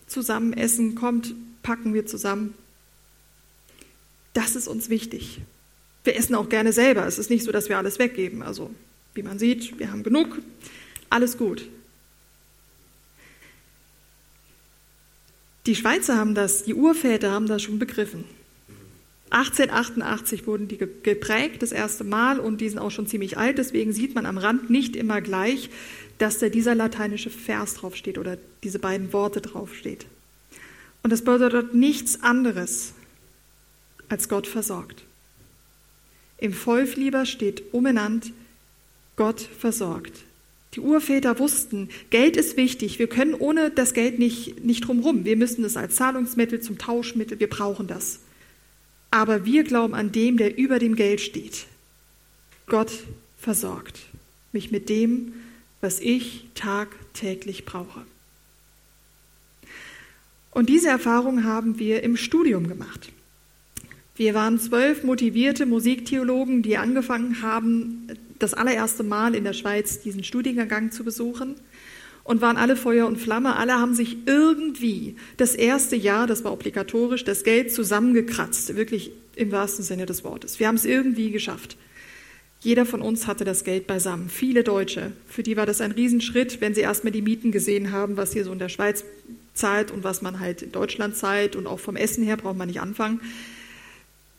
zusammen 0.07 0.53
essen, 0.53 0.95
kommt, 0.95 1.33
packen 1.63 1.93
wir 1.93 2.05
zusammen. 2.05 2.53
Das 4.33 4.55
ist 4.55 4.67
uns 4.67 4.89
wichtig. 4.89 5.41
Wir 6.03 6.15
essen 6.15 6.35
auch 6.35 6.49
gerne 6.49 6.73
selber. 6.73 7.05
Es 7.05 7.19
ist 7.19 7.29
nicht 7.29 7.43
so, 7.43 7.51
dass 7.51 7.69
wir 7.69 7.77
alles 7.77 7.99
weggeben. 7.99 8.41
Also, 8.41 8.71
wie 9.13 9.23
man 9.23 9.39
sieht, 9.39 9.77
wir 9.79 9.91
haben 9.91 10.03
genug. 10.03 10.39
Alles 11.09 11.37
gut. 11.37 11.67
Die 15.67 15.75
Schweizer 15.75 16.17
haben 16.17 16.33
das, 16.33 16.63
die 16.63 16.73
Urväter 16.73 17.31
haben 17.31 17.45
das 17.45 17.61
schon 17.61 17.77
begriffen. 17.77 18.23
1888 19.29 20.45
wurden 20.45 20.67
die 20.67 20.77
geprägt, 20.77 21.61
das 21.61 21.71
erste 21.71 22.03
Mal, 22.03 22.39
und 22.39 22.59
die 22.59 22.67
sind 22.67 22.79
auch 22.79 22.91
schon 22.91 23.07
ziemlich 23.07 23.37
alt. 23.37 23.59
Deswegen 23.59 23.93
sieht 23.93 24.13
man 24.13 24.25
am 24.25 24.37
Rand 24.37 24.69
nicht 24.69 24.95
immer 24.95 25.21
gleich, 25.21 25.69
dass 26.17 26.39
da 26.39 26.49
dieser 26.49 26.75
lateinische 26.75 27.29
Vers 27.29 27.75
draufsteht 27.75 28.17
oder 28.17 28.37
diese 28.63 28.79
beiden 28.79 29.13
Worte 29.13 29.39
draufsteht. 29.39 30.05
Und 31.03 31.11
das 31.11 31.23
bedeutet 31.23 31.73
nichts 31.73 32.21
anderes, 32.21 32.93
als 34.11 34.29
Gott 34.29 34.47
versorgt. 34.47 35.03
Im 36.37 36.53
Vollflieber 36.53 37.25
steht 37.25 37.73
umbenannt, 37.73 38.33
Gott 39.15 39.41
versorgt. 39.41 40.13
Die 40.73 40.79
Urväter 40.79 41.37
wussten, 41.37 41.89
Geld 42.09 42.37
ist 42.37 42.57
wichtig. 42.57 42.97
Wir 42.97 43.07
können 43.07 43.33
ohne 43.33 43.69
das 43.69 43.93
Geld 43.93 44.19
nicht, 44.19 44.63
nicht 44.63 44.87
drumherum. 44.87 45.25
Wir 45.25 45.35
müssen 45.35 45.63
es 45.65 45.77
als 45.77 45.95
Zahlungsmittel, 45.95 46.61
zum 46.61 46.77
Tauschmittel, 46.77 47.39
wir 47.39 47.49
brauchen 47.49 47.87
das. 47.87 48.19
Aber 49.11 49.45
wir 49.45 49.63
glauben 49.63 49.93
an 49.93 50.11
dem, 50.11 50.37
der 50.37 50.57
über 50.57 50.79
dem 50.79 50.95
Geld 50.95 51.21
steht. 51.21 51.65
Gott 52.67 52.91
versorgt 53.37 53.99
mich 54.53 54.71
mit 54.71 54.89
dem, 54.89 55.33
was 55.81 55.99
ich 55.99 56.47
tagtäglich 56.55 57.65
brauche. 57.65 58.05
Und 60.51 60.69
diese 60.69 60.89
Erfahrung 60.89 61.43
haben 61.43 61.79
wir 61.79 62.03
im 62.03 62.17
Studium 62.17 62.67
gemacht. 62.67 63.11
Wir 64.15 64.33
waren 64.33 64.59
zwölf 64.59 65.03
motivierte 65.03 65.65
Musiktheologen, 65.65 66.61
die 66.61 66.77
angefangen 66.77 67.41
haben, 67.41 68.07
das 68.39 68.53
allererste 68.53 69.03
Mal 69.03 69.35
in 69.35 69.43
der 69.43 69.53
Schweiz 69.53 70.01
diesen 70.01 70.23
Studiengang 70.23 70.91
zu 70.91 71.03
besuchen 71.03 71.55
und 72.23 72.41
waren 72.41 72.57
alle 72.57 72.75
Feuer 72.75 73.07
und 73.07 73.17
Flamme. 73.17 73.55
Alle 73.55 73.73
haben 73.73 73.93
sich 73.93 74.17
irgendwie 74.25 75.15
das 75.37 75.55
erste 75.55 75.95
Jahr, 75.95 76.27
das 76.27 76.43
war 76.43 76.51
obligatorisch, 76.51 77.23
das 77.23 77.43
Geld 77.43 77.73
zusammengekratzt, 77.73 78.75
wirklich 78.75 79.11
im 79.35 79.51
wahrsten 79.51 79.83
Sinne 79.83 80.05
des 80.05 80.23
Wortes. 80.23 80.59
Wir 80.59 80.67
haben 80.67 80.75
es 80.75 80.85
irgendwie 80.85 81.31
geschafft. 81.31 81.77
Jeder 82.59 82.85
von 82.85 83.01
uns 83.01 83.25
hatte 83.25 83.43
das 83.43 83.63
Geld 83.63 83.87
beisammen. 83.87 84.29
Viele 84.29 84.63
Deutsche, 84.63 85.13
für 85.27 85.41
die 85.41 85.57
war 85.57 85.65
das 85.65 85.81
ein 85.81 85.93
Riesenschritt, 85.93 86.61
wenn 86.61 86.75
sie 86.75 86.81
erstmal 86.81 87.11
die 87.11 87.23
Mieten 87.23 87.51
gesehen 87.51 87.91
haben, 87.91 88.17
was 88.17 88.33
hier 88.33 88.43
so 88.43 88.51
in 88.51 88.59
der 88.59 88.69
Schweiz 88.69 89.03
zahlt 89.53 89.89
und 89.89 90.03
was 90.03 90.21
man 90.21 90.39
halt 90.39 90.61
in 90.61 90.71
Deutschland 90.71 91.15
zahlt 91.15 91.55
und 91.55 91.65
auch 91.65 91.79
vom 91.79 91.95
Essen 91.95 92.23
her 92.23 92.37
braucht 92.37 92.57
man 92.57 92.67
nicht 92.67 92.81
anfangen. 92.81 93.19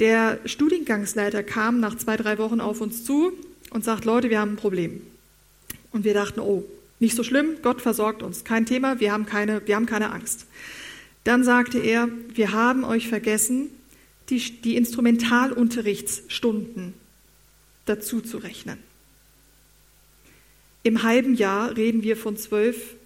Der 0.02 0.38
Studiengangsleiter 0.46 1.42
kam 1.44 1.78
nach 1.78 1.96
zwei, 1.96 2.16
drei 2.16 2.38
Wochen 2.38 2.60
auf 2.60 2.80
uns 2.80 3.04
zu 3.04 3.32
und 3.70 3.84
sagt, 3.84 4.04
Leute, 4.04 4.30
wir 4.30 4.40
haben 4.40 4.54
ein 4.54 4.56
Problem. 4.56 5.00
Und 5.92 6.02
wir 6.02 6.12
dachten, 6.12 6.40
oh, 6.40 6.64
nicht 6.98 7.14
so 7.14 7.22
schlimm, 7.22 7.58
Gott 7.62 7.80
versorgt 7.80 8.24
uns, 8.24 8.42
kein 8.42 8.66
Thema, 8.66 8.98
wir 8.98 9.12
haben 9.12 9.26
keine, 9.26 9.64
wir 9.64 9.76
haben 9.76 9.86
keine 9.86 10.10
Angst. 10.10 10.46
Dann 11.22 11.44
sagte 11.44 11.78
er, 11.78 12.08
wir 12.34 12.50
haben 12.50 12.82
euch 12.82 13.06
vergessen, 13.06 13.70
die, 14.28 14.40
die 14.40 14.74
Instrumentalunterrichtsstunden 14.74 16.94
dazu 17.84 18.20
zu 18.20 18.38
rechnen. 18.38 18.78
Im 20.82 21.04
halben 21.04 21.36
Jahr 21.36 21.76
reden 21.76 22.02
wir 22.02 22.16
von 22.16 22.36
zwölf, 22.36 22.96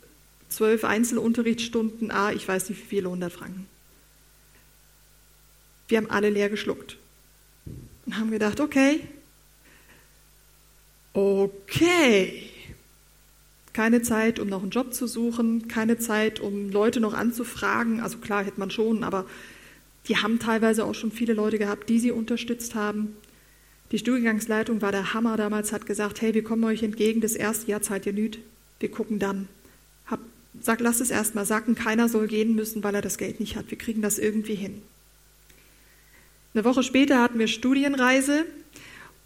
zwölf 0.49 0.83
Einzelunterrichtsstunden, 0.83 2.11
ah, 2.11 2.33
ich 2.33 2.49
weiß 2.49 2.71
nicht 2.71 2.81
wie 2.81 2.87
viele, 2.87 3.09
100 3.09 3.31
Franken. 3.31 3.76
Wir 5.89 5.99
haben 5.99 6.11
alle 6.11 6.31
leer 6.31 6.49
geschluckt 6.49 6.97
und 8.07 8.19
haben 8.19 8.31
gedacht, 8.31 8.61
okay, 8.61 9.01
okay, 11.13 12.43
keine 13.73 14.03
Zeit, 14.03 14.39
um 14.39 14.49
noch 14.49 14.63
einen 14.63 14.71
Job 14.71 14.95
zu 14.95 15.07
suchen, 15.07 15.69
keine 15.69 15.99
Zeit, 15.99 16.41
um 16.41 16.71
Leute 16.71 17.01
noch 17.01 17.15
anzufragen. 17.15 18.01
Also 18.01 18.19
klar 18.19 18.45
hätte 18.45 18.59
man 18.59 18.71
schon, 18.71 19.05
aber 19.05 19.27
die 20.09 20.17
haben 20.17 20.39
teilweise 20.39 20.85
auch 20.85 20.95
schon 20.95 21.13
viele 21.13 21.35
Leute 21.35 21.59
gehabt, 21.59 21.89
die 21.89 21.99
sie 21.99 22.11
unterstützt 22.11 22.75
haben. 22.75 23.17
Die 23.93 23.99
Studiengangsleitung 23.99 24.83
war 24.83 24.93
der 24.93 25.15
Hammer 25.15 25.37
damals, 25.37 25.73
hat 25.73 25.87
gesagt, 25.87 26.21
hey, 26.21 26.35
wir 26.35 26.43
kommen 26.43 26.65
euch 26.65 26.83
entgegen, 26.83 27.21
das 27.21 27.33
erste 27.35 27.71
Jahr 27.71 27.83
zahlt 27.83 28.07
ihr 28.07 28.13
nüt, 28.13 28.39
wir 28.81 28.91
gucken 28.91 29.19
dann. 29.19 29.49
Hab, 30.07 30.21
sag, 30.61 30.81
lasst 30.81 31.01
es 31.01 31.11
erstmal 31.11 31.47
sacken, 31.47 31.75
keiner 31.75 32.09
soll 32.09 32.27
gehen 32.27 32.55
müssen, 32.55 32.83
weil 32.83 32.95
er 32.95 33.03
das 33.03 33.19
Geld 33.19 33.41
nicht 33.41 33.57
hat. 33.57 33.71
Wir 33.71 33.79
kriegen 33.79 34.03
das 34.03 34.19
irgendwie 34.19 34.55
hin. 34.55 34.83
Eine 36.57 36.65
Woche 36.65 36.83
später 36.83 37.21
hatten 37.21 37.39
wir 37.39 37.49
Studienreise 37.49 38.47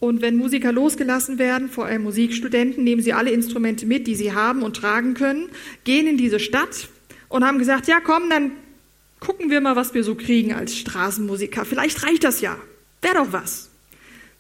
und 0.00 0.20
wenn 0.20 0.34
Musiker 0.34 0.72
losgelassen 0.72 1.38
werden, 1.38 1.68
vor 1.68 1.86
allem 1.86 2.02
Musikstudenten, 2.02 2.82
nehmen 2.82 3.02
sie 3.02 3.12
alle 3.12 3.30
Instrumente 3.30 3.86
mit, 3.86 4.08
die 4.08 4.16
sie 4.16 4.32
haben 4.32 4.64
und 4.64 4.74
tragen 4.74 5.14
können, 5.14 5.48
gehen 5.84 6.08
in 6.08 6.16
diese 6.16 6.40
Stadt 6.40 6.88
und 7.28 7.44
haben 7.44 7.60
gesagt, 7.60 7.86
ja 7.86 8.00
komm, 8.00 8.28
dann 8.30 8.50
gucken 9.20 9.48
wir 9.48 9.60
mal, 9.60 9.76
was 9.76 9.94
wir 9.94 10.02
so 10.02 10.16
kriegen 10.16 10.54
als 10.54 10.76
Straßenmusiker. 10.76 11.64
Vielleicht 11.64 12.04
reicht 12.04 12.24
das 12.24 12.40
ja. 12.40 12.56
Wäre 13.00 13.14
doch 13.14 13.32
was. 13.32 13.70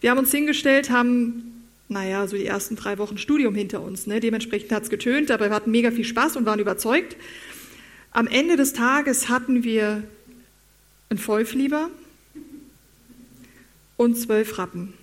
Wir 0.00 0.10
haben 0.10 0.18
uns 0.18 0.32
hingestellt, 0.32 0.90
haben, 0.90 1.62
naja, 1.88 2.26
so 2.26 2.36
die 2.36 2.46
ersten 2.46 2.74
drei 2.74 2.98
Wochen 2.98 3.18
Studium 3.18 3.54
hinter 3.54 3.82
uns. 3.82 4.08
Ne? 4.08 4.18
Dementsprechend 4.18 4.72
hat 4.72 4.82
es 4.82 4.90
getönt, 4.90 5.30
aber 5.30 5.48
wir 5.48 5.54
hatten 5.54 5.70
mega 5.70 5.92
viel 5.92 6.04
Spaß 6.04 6.34
und 6.34 6.44
waren 6.44 6.58
überzeugt. 6.58 7.16
Am 8.10 8.26
Ende 8.26 8.56
des 8.56 8.72
Tages 8.72 9.28
hatten 9.28 9.62
wir 9.62 10.02
einen 11.08 11.20
Vollflieber 11.20 11.88
und 14.00 14.16
zwölf 14.16 14.56
Rappen. 14.56 14.94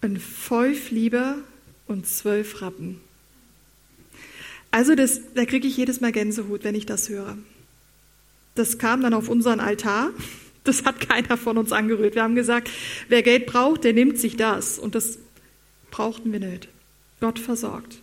Ein 0.00 0.16
Vollflieber 0.16 1.38
und 1.88 2.06
zwölf 2.06 2.62
Rappen. 2.62 3.00
Also 4.70 4.94
das, 4.94 5.20
da 5.34 5.44
kriege 5.44 5.66
ich 5.66 5.76
jedes 5.76 6.00
Mal 6.00 6.12
Gänsehut, 6.12 6.62
wenn 6.62 6.76
ich 6.76 6.86
das 6.86 7.08
höre. 7.08 7.36
Das 8.54 8.78
kam 8.78 9.02
dann 9.02 9.12
auf 9.12 9.28
unseren 9.28 9.58
Altar 9.58 10.10
das 10.64 10.84
hat 10.84 11.00
keiner 11.00 11.36
von 11.36 11.58
uns 11.58 11.72
angerührt. 11.72 12.14
Wir 12.14 12.22
haben 12.22 12.36
gesagt, 12.36 12.70
wer 13.08 13.22
Geld 13.22 13.46
braucht, 13.46 13.82
der 13.82 13.94
nimmt 13.94 14.18
sich 14.18 14.36
das. 14.36 14.78
Und 14.78 14.94
das 14.94 15.18
brauchten 15.90 16.30
wir 16.30 16.38
nicht. 16.38 16.68
Gott 17.18 17.40
versorgt. 17.40 17.98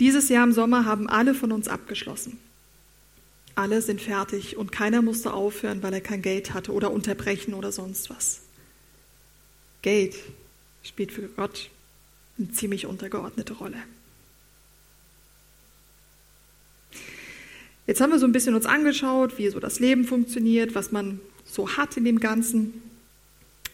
Dieses 0.00 0.28
Jahr 0.28 0.44
im 0.44 0.52
Sommer 0.52 0.84
haben 0.84 1.08
alle 1.08 1.32
von 1.32 1.50
uns 1.50 1.66
abgeschlossen. 1.66 2.38
Alle 3.56 3.80
sind 3.80 4.02
fertig 4.02 4.58
und 4.58 4.70
keiner 4.70 5.00
musste 5.00 5.32
aufhören, 5.32 5.82
weil 5.82 5.94
er 5.94 6.02
kein 6.02 6.20
Geld 6.20 6.52
hatte 6.52 6.72
oder 6.72 6.92
unterbrechen 6.92 7.54
oder 7.54 7.72
sonst 7.72 8.10
was. 8.10 8.42
Geld 9.80 10.14
spielt 10.82 11.10
für 11.10 11.22
Gott 11.22 11.70
eine 12.38 12.50
ziemlich 12.52 12.84
untergeordnete 12.84 13.54
Rolle. 13.54 13.78
Jetzt 17.86 18.00
haben 18.02 18.10
wir 18.10 18.18
so 18.18 18.26
ein 18.26 18.32
bisschen 18.32 18.54
uns 18.54 18.66
angeschaut, 18.66 19.38
wie 19.38 19.48
so 19.48 19.58
das 19.58 19.80
Leben 19.80 20.04
funktioniert, 20.04 20.74
was 20.74 20.92
man 20.92 21.18
so 21.46 21.76
hat 21.78 21.96
in 21.96 22.04
dem 22.04 22.20
Ganzen. 22.20 22.82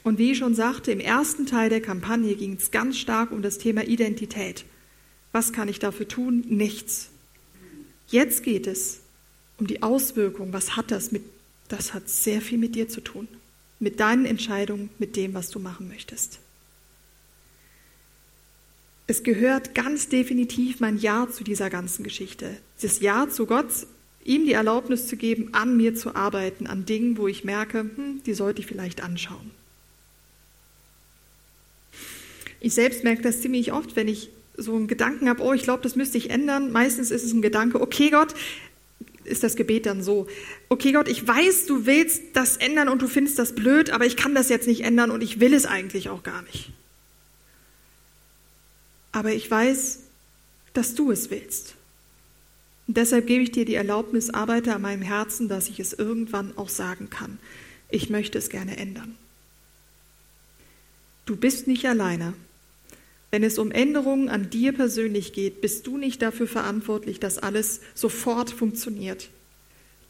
Und 0.05 0.19
wie 0.19 0.33
ich 0.33 0.39
schon 0.39 0.55
sagte, 0.55 0.93
im 0.93 1.01
ersten 1.01 1.45
Teil 1.45 1.71
der 1.71 1.81
Kampagne 1.81 2.37
ging 2.37 2.55
es 2.55 2.71
ganz 2.71 2.99
stark 2.99 3.33
um 3.33 3.43
das 3.43 3.59
Thema 3.59 3.83
Identität. 3.83 4.65
Was 5.33 5.53
kann 5.53 5.69
ich 5.69 5.81
dafür 5.81 6.07
tun? 6.07 6.45
Nichts. 6.49 7.09
Jetzt 8.09 8.45
geht 8.45 8.69
es 8.69 9.02
um 9.63 9.69
die 9.69 9.81
Auswirkung. 9.81 10.53
Was 10.53 10.75
hat 10.75 10.91
das 10.91 11.13
mit? 11.13 11.23
Das 11.69 11.95
hat 11.95 12.09
sehr 12.09 12.41
viel 12.41 12.59
mit 12.59 12.75
dir 12.75 12.89
zu 12.89 13.01
tun. 13.01 13.29
Mit 13.79 14.01
deinen 14.01 14.27
Entscheidungen, 14.27 14.91
mit 14.99 15.15
dem, 15.15 15.35
was 15.35 15.51
du 15.51 15.61
machen 15.61 15.87
möchtest. 15.87 16.41
Es 19.07 19.23
gehört 19.23 19.73
ganz 19.77 20.09
definitiv 20.09 20.81
mein 20.81 20.99
Ja 20.99 21.29
zu 21.31 21.45
dieser 21.45 21.71
ganzen 21.71 22.03
Geschichte. 22.03 22.57
Das 22.81 22.99
Ja 23.01 23.29
zu 23.29 23.47
Gott 23.47 23.87
ihm 24.25 24.47
die 24.47 24.53
Erlaubnis 24.53 25.07
zu 25.07 25.17
geben, 25.17 25.51
an 25.53 25.77
mir 25.77 25.95
zu 25.95 26.17
arbeiten, 26.17 26.67
an 26.67 26.85
Dingen, 26.85 27.17
wo 27.17 27.29
ich 27.29 27.45
merke, 27.45 27.81
hm, 27.81 28.21
die 28.27 28.35
sollte 28.35 28.61
ich 28.61 28.67
vielleicht 28.67 29.01
anschauen. 29.01 29.53
Ich 32.59 32.75
selbst 32.75 33.05
merke 33.05 33.23
das 33.23 33.41
ziemlich 33.41 33.73
oft, 33.73 33.95
wenn 33.95 34.09
ich 34.09 34.31
so 34.57 34.75
einen 34.75 34.89
Gedanken 34.89 35.29
habe, 35.29 35.43
oh, 35.43 35.53
ich 35.53 35.63
glaube, 35.63 35.85
das 35.85 35.95
müsste 35.95 36.19
ich 36.19 36.31
ändern. 36.31 36.73
Meistens 36.73 37.13
ist 37.13 37.25
es 37.25 37.33
ein 37.33 37.43
Gedanke, 37.43 37.81
okay 37.81 38.11
Gott, 38.11 38.35
ist 39.25 39.43
das 39.43 39.57
Gebet 39.57 39.87
dann 39.87 40.03
so, 40.03 40.27
okay 40.69 40.93
Gott, 40.93 41.09
ich 41.09 41.27
weiß, 41.27 41.67
du 41.67 41.87
willst 41.87 42.23
das 42.35 42.57
ändern 42.57 42.89
und 42.89 43.03
du 43.03 43.09
findest 43.09 43.39
das 43.39 43.55
blöd, 43.55 43.91
aber 43.91 44.07
ich 44.07 44.17
kann 44.17 44.35
das 44.35 44.49
jetzt 44.49 44.67
nicht 44.67 44.83
ändern 44.83 45.11
und 45.11 45.23
ich 45.23 45.41
will 45.41 45.55
es 45.55 45.67
eigentlich 45.67 46.09
auch 46.09 46.23
gar 46.23 46.43
nicht. 46.43 46.71
Aber 49.13 49.33
ich 49.33 49.51
weiß, 49.51 50.01
dass 50.73 50.95
du 50.95 51.11
es 51.11 51.31
willst. 51.31 51.75
Und 52.89 52.97
deshalb 52.97 53.27
gebe 53.27 53.43
ich 53.43 53.53
dir 53.53 53.65
die 53.65 53.75
Erlaubnis, 53.75 54.31
arbeite 54.31 54.75
an 54.75 54.83
meinem 54.83 55.03
Herzen, 55.03 55.49
dass 55.49 55.69
ich 55.69 55.79
es 55.79 55.93
irgendwann 55.93 56.57
auch 56.57 56.69
sagen 56.69 57.11
kann. 57.11 57.39
Ich 57.89 58.11
möchte 58.11 58.39
es 58.39 58.49
gerne 58.49 58.77
ändern. 58.77 59.17
Du 61.27 61.37
bist 61.37 61.67
nicht 61.67 61.87
alleine. 61.87 62.35
Wenn 63.33 63.45
es 63.45 63.59
um 63.59 63.71
Änderungen 63.71 64.29
an 64.29 64.51
dir 64.51 64.73
persönlich 64.73 65.33
geht, 65.33 65.63
bist 65.63 65.87
du 65.87 65.97
nicht 65.97 66.21
dafür 66.21 66.47
verantwortlich, 66.47 67.19
dass 67.19 67.39
alles 67.39 67.81
sofort 67.95 68.51
funktioniert. 68.51 69.31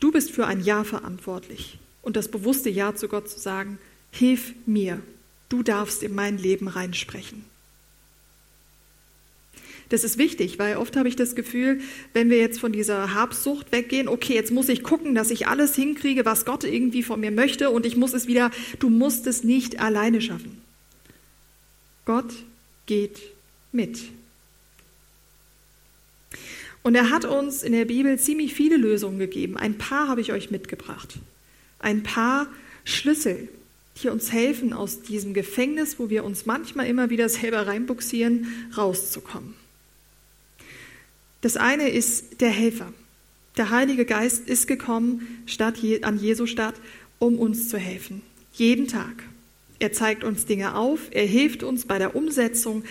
Du 0.01 0.11
bist 0.11 0.33
für 0.33 0.49
ein 0.49 0.61
Ja 0.61 0.83
verantwortlich 0.83 1.79
und 2.03 2.17
das 2.17 2.27
bewusste 2.27 2.69
Ja 2.69 2.97
zu 2.97 3.07
Gott 3.07 3.31
zu 3.31 3.39
sagen, 3.39 3.79
hilf 4.11 4.55
mir, 4.67 5.01
du 5.49 5.63
darfst 5.63 6.03
in 6.03 6.17
mein 6.17 6.37
Leben 6.37 6.67
reinsprechen. 6.67 7.45
Das 9.89 10.03
ist 10.03 10.19
wichtig, 10.19 10.59
weil 10.59 10.77
oft 10.77 10.97
habe 10.97 11.07
ich 11.07 11.15
das 11.15 11.37
Gefühl, 11.37 11.81
wenn 12.15 12.29
wir 12.29 12.39
jetzt 12.39 12.59
von 12.59 12.73
dieser 12.73 13.15
Habsucht 13.15 13.71
weggehen, 13.71 14.09
okay, 14.09 14.35
jetzt 14.35 14.51
muss 14.51 14.69
ich 14.69 14.83
gucken, 14.83 15.15
dass 15.15 15.31
ich 15.31 15.47
alles 15.47 15.77
hinkriege, 15.77 16.25
was 16.25 16.45
Gott 16.45 16.65
irgendwie 16.65 17.05
von 17.05 17.21
mir 17.21 17.31
möchte 17.31 17.71
und 17.71 17.87
ich 17.87 17.97
muss 17.97 18.15
es 18.15 18.27
wieder, 18.27 18.51
du 18.81 18.91
musst 18.91 19.29
es 19.29 19.45
nicht 19.45 19.79
alleine 19.79 20.21
schaffen. 20.21 20.61
Gott 22.05 22.35
geht 22.93 23.23
mit. 23.73 24.03
Und 26.83 26.95
er 26.95 27.09
hat 27.09 27.25
uns 27.25 27.63
in 27.63 27.73
der 27.73 27.87
Bibel 27.87 28.19
ziemlich 28.19 28.53
viele 28.53 28.77
Lösungen 28.77 29.19
gegeben. 29.19 29.57
Ein 29.57 29.79
paar 29.79 30.09
habe 30.09 30.21
ich 30.21 30.31
euch 30.31 30.51
mitgebracht. 30.51 31.19
Ein 31.79 32.03
paar 32.03 32.49
Schlüssel, 32.85 33.49
die 34.03 34.09
uns 34.09 34.31
helfen, 34.31 34.75
aus 34.75 35.01
diesem 35.01 35.33
Gefängnis, 35.33 35.99
wo 35.99 36.11
wir 36.11 36.23
uns 36.23 36.45
manchmal 36.45 36.87
immer 36.87 37.09
wieder 37.09 37.31
selber 37.31 37.67
reinbuxieren, 37.67 38.69
rauszukommen. 38.77 39.55
Das 41.41 41.57
eine 41.57 41.89
ist 41.89 42.43
der 42.43 42.51
Helfer. 42.51 42.93
Der 43.57 43.71
Heilige 43.71 44.05
Geist 44.05 44.49
ist 44.49 44.67
gekommen 44.67 45.43
statt 45.47 45.77
an 46.03 46.19
Jesu 46.19 46.45
Stadt, 46.45 46.75
um 47.19 47.39
uns 47.39 47.71
zu 47.71 47.79
helfen. 47.79 48.21
Jeden 48.53 48.87
Tag. 48.87 49.25
Er 49.83 49.93
zeigt 49.93 50.23
uns 50.23 50.47
Dinge 50.47 50.77
auf, 50.77 51.09
er 51.11 51.27
hilft 51.27 51.65
uns 51.65 51.87
bei 51.87 51.99
der 51.99 52.15
Umsetzung, 52.15 52.85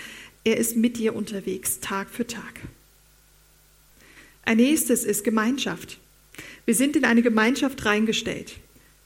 er 0.43 0.57
ist 0.57 0.75
mit 0.75 0.97
dir 0.97 1.15
unterwegs, 1.15 1.79
Tag 1.79 2.09
für 2.09 2.27
Tag. 2.27 2.59
Ein 4.43 4.57
nächstes 4.57 5.05
ist 5.05 5.23
Gemeinschaft. 5.23 5.99
Wir 6.65 6.75
sind 6.75 6.97
in 6.97 7.05
eine 7.05 7.21
Gemeinschaft 7.21 7.85
reingestellt. 7.85 8.57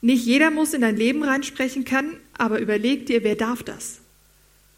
Nicht 0.02 0.26
jeder 0.26 0.50
muss 0.50 0.74
in 0.74 0.82
dein 0.82 0.98
Leben 0.98 1.21
reinsprechen 1.21 1.86
können, 1.86 2.17
aber 2.36 2.60
überleg 2.60 3.06
dir, 3.06 3.24
wer 3.24 3.36
darf 3.36 3.62
das? 3.62 4.00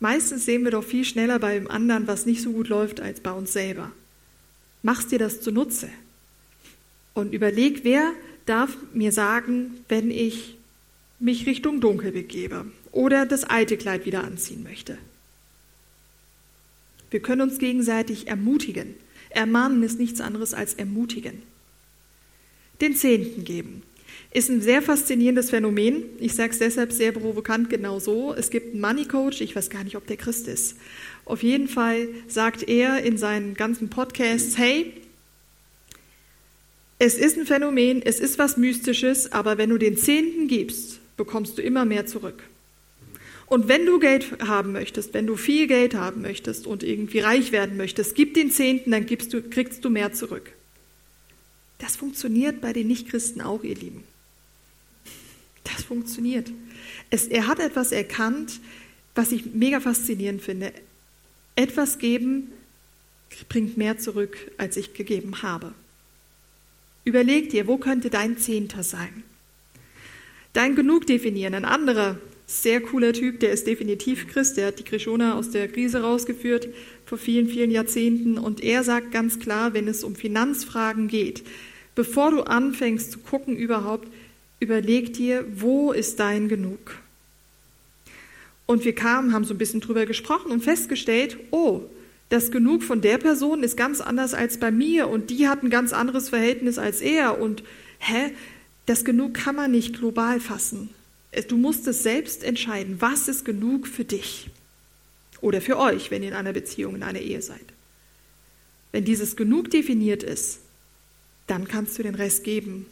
Meistens 0.02 0.44
sehen 0.44 0.66
wir 0.66 0.72
doch 0.72 0.84
viel 0.84 1.06
schneller 1.06 1.40
bei 1.40 1.58
dem 1.58 1.72
anderen, 1.72 2.08
was 2.08 2.26
nicht 2.26 2.42
so 2.42 2.52
gut 2.52 2.68
läuft, 2.68 3.00
als 3.00 3.22
bei 3.22 3.32
uns 3.32 3.54
selber. 3.54 3.94
Mach's 4.84 5.08
dir 5.08 5.18
das 5.18 5.40
zunutze. 5.40 5.88
Und 7.14 7.34
überleg, 7.34 7.86
wer 7.86 8.12
darf 8.46 8.76
mir 8.94 9.14
sagen, 9.14 9.78
wenn 9.88 10.12
ich 10.12 10.58
mich 11.20 11.46
Richtung 11.46 11.80
Dunkel 11.80 12.12
begebe 12.12 12.66
oder 12.98 13.28
das 13.28 13.44
alte 13.44 13.78
Kleid 13.78 14.08
wieder 14.08 14.24
anziehen 14.24 14.64
möchte. 14.64 14.98
Wir 17.12 17.20
können 17.20 17.42
uns 17.42 17.60
gegenseitig 17.60 18.28
ermutigen. 18.28 18.96
Ermahnen 19.30 19.84
ist 19.84 20.00
nichts 20.00 20.20
anderes 20.20 20.56
als 20.56 20.74
ermutigen. 20.74 21.44
Den 22.82 22.96
Zehnten 22.96 23.44
geben. 23.44 23.84
Ist 24.32 24.50
ein 24.50 24.62
sehr 24.62 24.82
faszinierendes 24.82 25.52
Phänomen. 25.52 26.06
Ich 26.20 26.34
sage 26.34 26.52
es 26.52 26.60
deshalb 26.60 26.92
sehr 26.92 27.12
provokant 27.12 27.70
genau 27.70 28.00
so. 28.00 28.34
Es 28.34 28.50
gibt 28.50 28.74
einen 28.74 28.82
Money 28.82 29.06
Coach, 29.06 29.42
ich 29.42 29.56
weiß 29.56 29.70
gar 29.70 29.84
nicht, 29.84 29.96
ob 29.96 30.08
der 30.08 30.18
Christ 30.18 30.48
ist. 30.48 30.76
Auf 31.24 31.44
jeden 31.44 31.68
Fall 31.68 32.08
sagt 32.28 32.68
er 32.68 33.04
in 33.04 33.20
seinen 33.20 33.54
ganzen 33.54 33.90
Podcasts, 33.90 34.58
hey, 34.58 34.92
es 36.98 37.16
ist 37.16 37.38
ein 37.38 37.46
Phänomen, 37.46 38.02
es 38.02 38.20
ist 38.20 38.40
was 38.40 38.58
Mystisches, 38.58 39.32
aber 39.32 39.60
wenn 39.60 39.70
du 39.70 39.78
den 39.78 39.98
Zehnten 39.98 40.48
gibst, 40.48 41.00
bekommst 41.16 41.60
du 41.60 41.62
immer 41.62 41.86
mehr 41.86 42.08
zurück. 42.08 42.42
Und 43.48 43.70
wenn 43.70 43.86
du 43.86 44.00
Geld 44.00 44.42
haben 44.46 44.74
möchtest, 44.74 45.14
wenn 45.14 45.26
du 45.26 45.38
viel 45.38 45.68
Geld 45.68 45.96
haben 45.96 46.22
möchtest 46.22 46.68
und 46.68 46.84
irgendwie 46.84 47.20
reich 47.20 47.52
werden 47.52 47.78
möchtest, 47.78 48.14
gib 48.14 48.34
den 48.34 48.52
Zehnten, 48.52 48.92
dann 48.92 49.06
gibst 49.06 49.34
du, 49.34 49.42
kriegst 49.42 49.84
du 49.86 49.90
mehr 49.90 50.14
zurück. 50.14 50.52
Das 51.80 51.96
funktioniert 51.96 52.60
bei 52.60 52.74
den 52.74 52.88
Nichtchristen 52.88 53.42
auch, 53.42 53.64
ihr 53.64 53.76
Lieben. 53.76 54.04
Das 55.64 55.84
funktioniert. 55.84 56.52
Es, 57.10 57.28
er 57.28 57.48
hat 57.48 57.60
etwas 57.60 57.92
erkannt, 57.92 58.60
was 59.16 59.32
ich 59.32 59.46
mega 59.54 59.80
faszinierend 59.80 60.42
finde. 60.42 60.74
Etwas 61.56 62.00
geben 62.00 62.52
bringt 63.50 63.78
mehr 63.78 63.98
zurück, 63.98 64.38
als 64.58 64.78
ich 64.78 64.94
gegeben 64.94 65.42
habe. 65.42 65.74
Überleg 67.04 67.50
dir, 67.50 67.68
wo 67.68 67.78
könnte 67.78 68.10
dein 68.10 68.38
Zehnter 68.38 68.84
sein? 68.84 69.24
Dein 70.54 70.76
Genug 70.76 71.06
definieren. 71.08 71.54
Ein 71.54 71.66
anderer 71.66 72.20
sehr 72.48 72.80
cooler 72.82 73.12
Typ, 73.12 73.42
der 73.42 73.52
ist 73.52 73.68
definitiv 73.68 74.28
Christ, 74.28 74.56
der 74.56 74.68
hat 74.68 74.80
die 74.80 74.84
Krishona 74.84 75.36
aus 75.36 75.52
der 75.52 75.68
Krise 75.68 76.02
rausgeführt 76.02 76.70
vor 77.06 77.18
vielen, 77.18 77.50
vielen 77.50 77.72
Jahrzehnten. 77.72 78.38
Und 78.38 78.64
er 78.64 78.84
sagt 78.84 79.12
ganz 79.12 79.40
klar, 79.40 79.74
wenn 79.74 79.88
es 79.88 80.04
um 80.04 80.16
Finanzfragen 80.16 81.10
geht, 81.10 81.44
bevor 81.94 82.32
du 82.32 82.44
anfängst 82.44 83.12
zu 83.12 83.20
gucken 83.20 83.58
überhaupt, 83.58 84.08
überleg 84.62 85.14
dir, 85.14 85.46
wo 85.54 85.92
ist 85.92 86.22
dein 86.22 86.48
Genug? 86.48 86.96
Und 88.66 88.86
wir 88.86 88.96
kamen, 88.96 89.34
haben 89.34 89.46
so 89.46 89.54
ein 89.54 89.58
bisschen 89.58 89.82
drüber 89.82 90.06
gesprochen 90.06 90.52
und 90.52 90.64
festgestellt, 90.64 91.38
oh, 91.52 91.82
das 92.30 92.52
Genug 92.52 92.84
von 92.84 93.02
der 93.02 93.18
Person 93.18 93.64
ist 93.64 93.78
ganz 93.78 94.02
anders 94.02 94.34
als 94.34 94.58
bei 94.58 94.72
mir 94.72 95.10
und 95.10 95.30
die 95.30 95.48
hat 95.48 95.64
ein 95.64 95.70
ganz 95.70 95.94
anderes 95.94 96.30
Verhältnis 96.30 96.78
als 96.78 97.02
er 97.02 97.40
und 97.40 97.64
hä, 98.00 98.32
das 98.86 99.06
Genug 99.06 99.34
kann 99.34 99.56
man 99.56 99.72
nicht 99.72 99.98
global 99.98 100.40
fassen. 100.40 100.90
Du 101.48 101.58
musst 101.58 101.88
es 101.88 102.04
selbst 102.04 102.44
entscheiden, 102.44 102.98
was 103.00 103.28
ist 103.28 103.46
genug 103.46 103.88
für 103.88 104.06
dich 104.06 104.50
oder 105.42 105.62
für 105.62 105.78
euch, 105.78 106.10
wenn 106.10 106.24
ihr 106.24 106.30
in 106.30 106.36
einer 106.36 106.54
Beziehung, 106.54 106.96
in 106.96 107.04
einer 107.04 107.20
Ehe 107.20 107.42
seid. 107.42 107.66
Wenn 108.92 109.06
dieses 109.06 109.36
Genug 109.36 109.70
definiert 109.70 110.24
ist, 110.24 110.60
dann 111.46 111.68
kannst 111.68 111.98
du 111.98 112.04
den 112.04 112.16
Rest 112.16 112.44
geben 112.44 112.88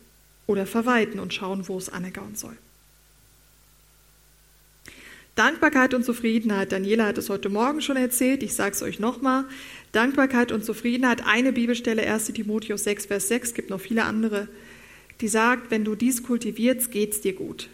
oder 0.48 0.65
verwalten 0.65 1.19
und 1.19 1.34
schauen, 1.34 1.67
wo 1.67 1.78
es 1.78 1.89
anergauen 1.89 2.36
soll. 2.36 2.58
Dankbarkeit 5.36 5.93
und 5.93 6.06
Zufriedenheit. 6.06 6.71
Daniela 6.71 7.08
hat 7.08 7.17
es 7.17 7.30
heute 7.30 7.50
Morgen 7.50 7.82
schon 7.82 7.98
erzählt, 7.98 8.41
ich 8.41 8.54
sage 8.54 8.71
es 8.71 8.82
euch 8.82 9.00
nochmal. 9.00 9.45
Dankbarkeit 9.91 10.54
und 10.54 10.63
Zufriedenheit, 10.63 11.26
eine 11.26 11.52
Bibelstelle, 11.52 12.04
1 12.04 12.28
Timotheus 12.28 12.86
6, 12.86 13.08
Vers 13.08 13.28
6, 13.28 13.54
gibt 13.54 13.69
noch 13.69 13.82
viele 13.82 14.06
andere, 14.06 14.48
die 15.19 15.28
sagt, 15.28 15.71
wenn 15.71 15.84
du 15.84 15.95
dies 15.95 16.24
kultivierst, 16.24 16.89
geht 16.91 17.13
es 17.13 17.21
dir 17.21 17.34
gut. 17.34 17.69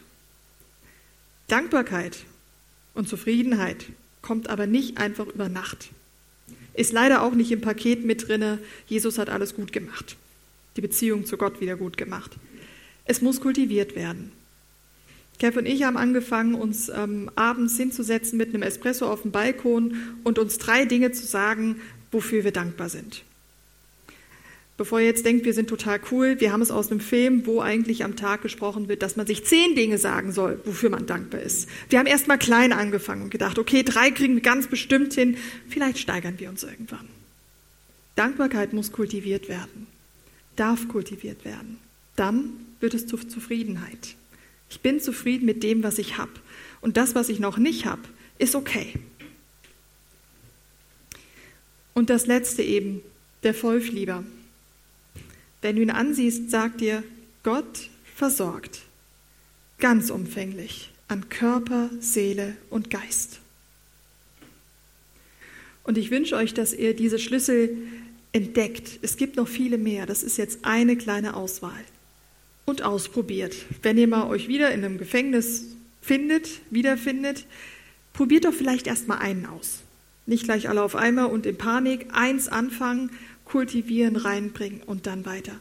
Dankbarkeit 1.52 2.20
und 2.94 3.10
Zufriedenheit 3.10 3.88
kommt 4.22 4.50
aber 4.50 4.68
nicht 4.68 4.98
einfach 4.98 5.28
über 5.28 5.50
Nacht. 5.50 5.90
Ist 6.74 6.94
leider 6.94 7.24
auch 7.24 7.34
nicht 7.34 7.52
im 7.52 7.62
Paket 7.62 8.06
mit 8.06 8.28
drinne, 8.28 8.60
Jesus 8.88 9.18
hat 9.18 9.30
alles 9.30 9.56
gut 9.56 9.74
gemacht. 9.74 10.16
Die 10.78 10.82
Beziehung 10.82 11.26
zu 11.26 11.36
Gott 11.36 11.60
wieder 11.60 11.76
gut 11.76 11.98
gemacht. 11.98 12.32
Es 13.04 13.22
muss 13.22 13.42
kultiviert 13.42 13.96
werden. 13.96 14.32
Kev 15.40 15.58
und 15.58 15.66
ich 15.66 15.84
haben 15.84 15.98
angefangen, 15.98 16.56
uns 16.56 16.88
ähm, 16.88 17.30
abends 17.36 17.76
hinzusetzen 17.76 18.38
mit 18.38 18.54
einem 18.54 18.64
Espresso 18.64 19.12
auf 19.12 19.24
dem 19.24 19.32
Balkon 19.32 19.98
und 20.24 20.40
uns 20.40 20.58
drei 20.60 20.86
Dinge 20.86 21.12
zu 21.12 21.26
sagen, 21.26 21.82
wofür 22.12 22.44
wir 22.44 22.52
dankbar 22.52 22.90
sind. 22.90 23.24
Bevor 24.82 25.00
ihr 25.00 25.06
jetzt 25.06 25.28
denkt, 25.28 25.46
wir 25.46 25.54
sind 25.54 25.70
total 25.70 26.00
cool, 26.10 26.40
wir 26.40 26.52
haben 26.52 26.64
es 26.64 26.72
aus 26.72 26.90
einem 26.90 27.02
Film, 27.02 27.46
wo 27.46 27.62
eigentlich 27.62 28.04
am 28.04 28.16
Tag 28.16 28.42
gesprochen 28.42 28.88
wird, 28.88 29.04
dass 29.04 29.16
man 29.16 29.28
sich 29.28 29.46
zehn 29.46 29.76
Dinge 29.76 30.00
sagen 30.00 30.32
soll, 30.32 30.60
wofür 30.66 30.90
man 30.90 31.06
dankbar 31.06 31.40
ist. 31.40 31.70
Wir 31.90 32.00
haben 32.00 32.08
erst 32.08 32.28
mal 32.28 32.40
klein 32.40 32.74
angefangen 32.74 33.22
und 33.22 33.30
gedacht, 33.30 33.60
okay, 33.60 33.84
drei 33.84 34.10
kriegen 34.10 34.34
wir 34.34 34.42
ganz 34.42 34.66
bestimmt 34.66 35.14
hin, 35.14 35.38
vielleicht 35.70 36.00
steigern 36.00 36.40
wir 36.40 36.50
uns 36.50 36.64
irgendwann. 36.64 37.08
Dankbarkeit 38.16 38.74
muss 38.74 38.92
kultiviert 38.92 39.50
werden, 39.50 39.86
darf 40.56 40.88
kultiviert 40.88 41.46
werden. 41.46 41.78
Dann 42.16 42.50
wird 42.80 42.96
es 42.96 43.06
zur 43.06 43.30
Zufriedenheit. 43.30 44.16
Ich 44.72 44.80
bin 44.80 45.00
zufrieden 45.00 45.46
mit 45.46 45.62
dem, 45.62 45.84
was 45.84 46.00
ich 46.00 46.18
habe. 46.18 46.32
Und 46.82 46.98
das, 46.98 47.14
was 47.14 47.30
ich 47.30 47.40
noch 47.40 47.60
nicht 47.60 47.86
habe, 47.86 48.02
ist 48.40 48.56
okay. 48.56 48.96
Und 51.94 52.10
das 52.10 52.26
letzte 52.26 52.64
eben, 52.64 53.02
der 53.44 53.54
Vollflieber. 53.54 54.24
Wenn 55.62 55.76
du 55.76 55.82
ihn 55.82 55.92
ansiehst, 55.92 56.50
sagt 56.50 56.82
dir, 56.82 57.04
Gott 57.44 57.90
versorgt 58.16 58.82
ganz 59.80 60.10
umfänglich 60.10 60.92
an 61.08 61.28
Körper, 61.28 61.90
Seele 62.00 62.56
und 62.70 62.90
Geist. 62.90 63.40
Und 65.84 65.98
ich 65.98 66.12
wünsche 66.12 66.36
euch, 66.36 66.54
dass 66.54 66.74
ihr 66.74 66.96
diese 66.96 67.20
Schlüssel 67.20 67.76
entdeckt. 68.32 69.00
Es 69.02 69.18
gibt 69.18 69.36
noch 69.36 69.48
viele 69.48 69.78
mehr. 69.78 70.06
Das 70.06 70.24
ist 70.24 70.38
jetzt 70.38 70.60
eine 70.64 70.96
kleine 70.96 71.36
Auswahl. 71.36 71.84
Und 72.66 72.84
ausprobiert. 72.84 73.56
Wenn 73.82 73.98
ihr 73.98 74.08
mal 74.08 74.28
euch 74.28 74.48
wieder 74.48 74.72
in 74.72 74.86
einem 74.86 74.98
Gefängnis 74.98 75.66
findet, 76.02 76.48
wiederfindet, 76.70 77.46
probiert 78.14 78.46
doch 78.46 78.54
vielleicht 78.54 78.88
erst 78.88 79.08
mal 79.08 79.18
einen 79.18 79.48
aus. 79.48 79.80
Nicht 80.28 80.44
gleich 80.44 80.70
alle 80.70 80.84
auf 80.84 80.96
einmal 80.96 81.26
und 81.26 81.46
in 81.46 81.58
Panik. 81.58 82.08
Eins 82.14 82.48
anfangen 82.48 83.10
kultivieren, 83.52 84.16
reinbringen 84.16 84.82
und 84.82 85.08
dann 85.08 85.26
weiter. 85.26 85.60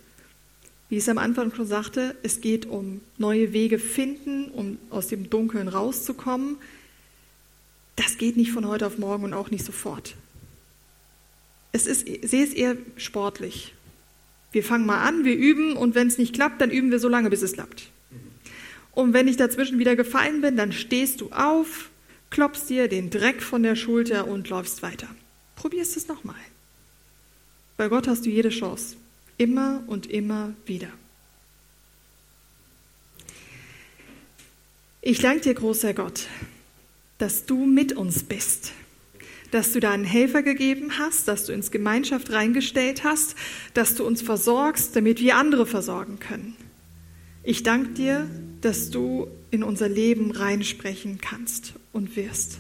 Wie 0.89 0.97
ich 0.97 1.03
es 1.03 1.09
am 1.09 1.19
Anfang 1.19 1.53
schon 1.53 1.67
sagte, 1.67 2.15
es 2.23 2.41
geht 2.41 2.67
um 2.67 3.01
neue 3.19 3.53
Wege 3.53 3.81
finden, 3.81 4.49
um 4.53 4.79
aus 4.91 5.09
dem 5.09 5.29
Dunkeln 5.29 5.67
rauszukommen. 5.67 6.57
Das 7.97 8.17
geht 8.17 8.37
nicht 8.37 8.53
von 8.53 8.69
heute 8.69 8.87
auf 8.87 8.99
morgen 8.99 9.25
und 9.25 9.35
auch 9.35 9.51
nicht 9.51 9.65
sofort. 9.65 10.15
Es 11.73 11.87
ist, 11.87 12.09
ich 12.09 12.31
sehe 12.31 12.45
es 12.45 12.53
eher 12.53 12.77
sportlich. 12.97 13.75
Wir 14.53 14.63
fangen 14.63 14.87
mal 14.87 15.03
an, 15.03 15.25
wir 15.25 15.35
üben 15.37 15.77
und 15.77 15.97
wenn 15.97 16.07
es 16.07 16.19
nicht 16.19 16.35
klappt, 16.35 16.61
dann 16.61 16.71
üben 16.71 16.93
wir 16.93 17.01
so 17.01 17.09
lange, 17.09 17.29
bis 17.29 17.43
es 17.43 17.55
klappt. 17.55 17.91
Und 18.93 19.15
wenn 19.15 19.27
ich 19.27 19.37
dazwischen 19.37 19.81
wieder 19.81 19.97
gefallen 19.97 20.41
bin, 20.43 20.57
dann 20.57 20.73
stehst 20.73 21.21
du 21.21 21.31
auf, 21.33 21.91
klopfst 22.31 22.69
dir 22.69 22.87
den 22.87 23.11
Dreck 23.11 23.43
von 23.43 23.65
der 23.65 23.75
Schulter 23.75 24.29
und 24.29 24.49
läufst 24.49 24.83
weiter. 24.83 25.09
Probierst 25.57 25.97
es 25.97 26.07
nochmal. 26.07 26.37
Bei 27.81 27.89
Gott 27.89 28.09
hast 28.09 28.27
du 28.27 28.29
jede 28.29 28.51
Chance. 28.51 28.97
Immer 29.39 29.83
und 29.87 30.05
immer 30.05 30.53
wieder. 30.67 30.89
Ich 35.01 35.21
danke 35.21 35.41
dir, 35.41 35.55
großer 35.55 35.95
Gott, 35.95 36.27
dass 37.17 37.47
du 37.47 37.65
mit 37.65 37.95
uns 37.95 38.23
bist, 38.23 38.73
dass 39.51 39.73
du 39.73 39.81
deinen 39.81 40.05
Helfer 40.05 40.43
gegeben 40.43 40.99
hast, 40.99 41.27
dass 41.27 41.47
du 41.47 41.55
ins 41.55 41.71
Gemeinschaft 41.71 42.31
reingestellt 42.31 43.03
hast, 43.03 43.35
dass 43.73 43.95
du 43.95 44.05
uns 44.05 44.21
versorgst, 44.21 44.95
damit 44.95 45.21
wir 45.21 45.37
andere 45.37 45.65
versorgen 45.65 46.19
können. 46.19 46.59
Ich 47.43 47.63
danke 47.63 47.95
dir, 47.95 48.29
dass 48.61 48.91
du 48.91 49.27
in 49.51 49.63
unser 49.63 49.89
Leben 49.89 50.33
reinsprechen 50.33 51.17
kannst 51.17 51.73
und 51.95 52.15
wirst. 52.15 52.59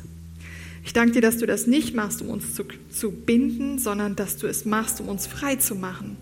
Ich 0.82 0.92
danke 0.92 1.12
dir, 1.12 1.20
dass 1.20 1.38
du 1.38 1.46
das 1.46 1.66
nicht 1.66 1.94
machst, 1.94 2.22
um 2.22 2.28
uns 2.28 2.54
zu, 2.54 2.64
zu 2.88 3.12
binden, 3.12 3.78
sondern 3.78 4.16
dass 4.16 4.36
du 4.36 4.46
es 4.46 4.64
machst, 4.64 5.00
um 5.00 5.08
uns 5.08 5.26
frei 5.26 5.56
zu 5.56 5.74
machen. 5.74 6.16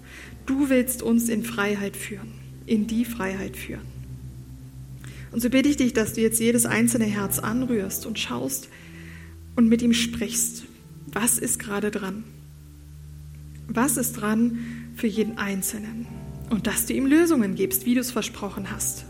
Du 0.47 0.69
willst 0.69 1.03
uns 1.03 1.29
in 1.29 1.45
Freiheit 1.45 1.97
führen, 1.97 2.33
in 2.67 2.87
die 2.87 3.05
Freiheit 3.05 3.57
führen. 3.57 3.99
Und 5.31 5.41
so 5.41 5.51
bitte 5.51 5.69
ich 5.69 5.77
dich, 5.77 5.93
dass 5.93 6.15
du 6.15 6.21
jetzt 6.21 6.41
jedes 6.41 6.67
einzelne 6.67 7.05
Herz 7.05 7.39
anrührst 7.39 8.07
und 8.07 8.19
schaust 8.19 8.69
und 9.57 9.69
mit 9.69 9.83
ihm 9.83 9.93
sprichst. 9.93 10.65
Was 11.13 11.39
ist 11.39 11.59
gerade 11.59 11.91
dran? 11.91 12.25
Was 13.69 13.97
ist 13.97 14.15
dran 14.15 14.59
für 14.97 15.07
jeden 15.07 15.39
Einzelnen? 15.39 16.07
Und 16.51 16.67
dass 16.67 16.87
du 16.87 16.95
ihm 16.95 17.07
Lösungen 17.07 17.55
gibst, 17.55 17.85
wie 17.85 17.95
du 17.95 18.01
es 18.01 18.11
versprochen 18.11 18.71
hast. 18.71 19.05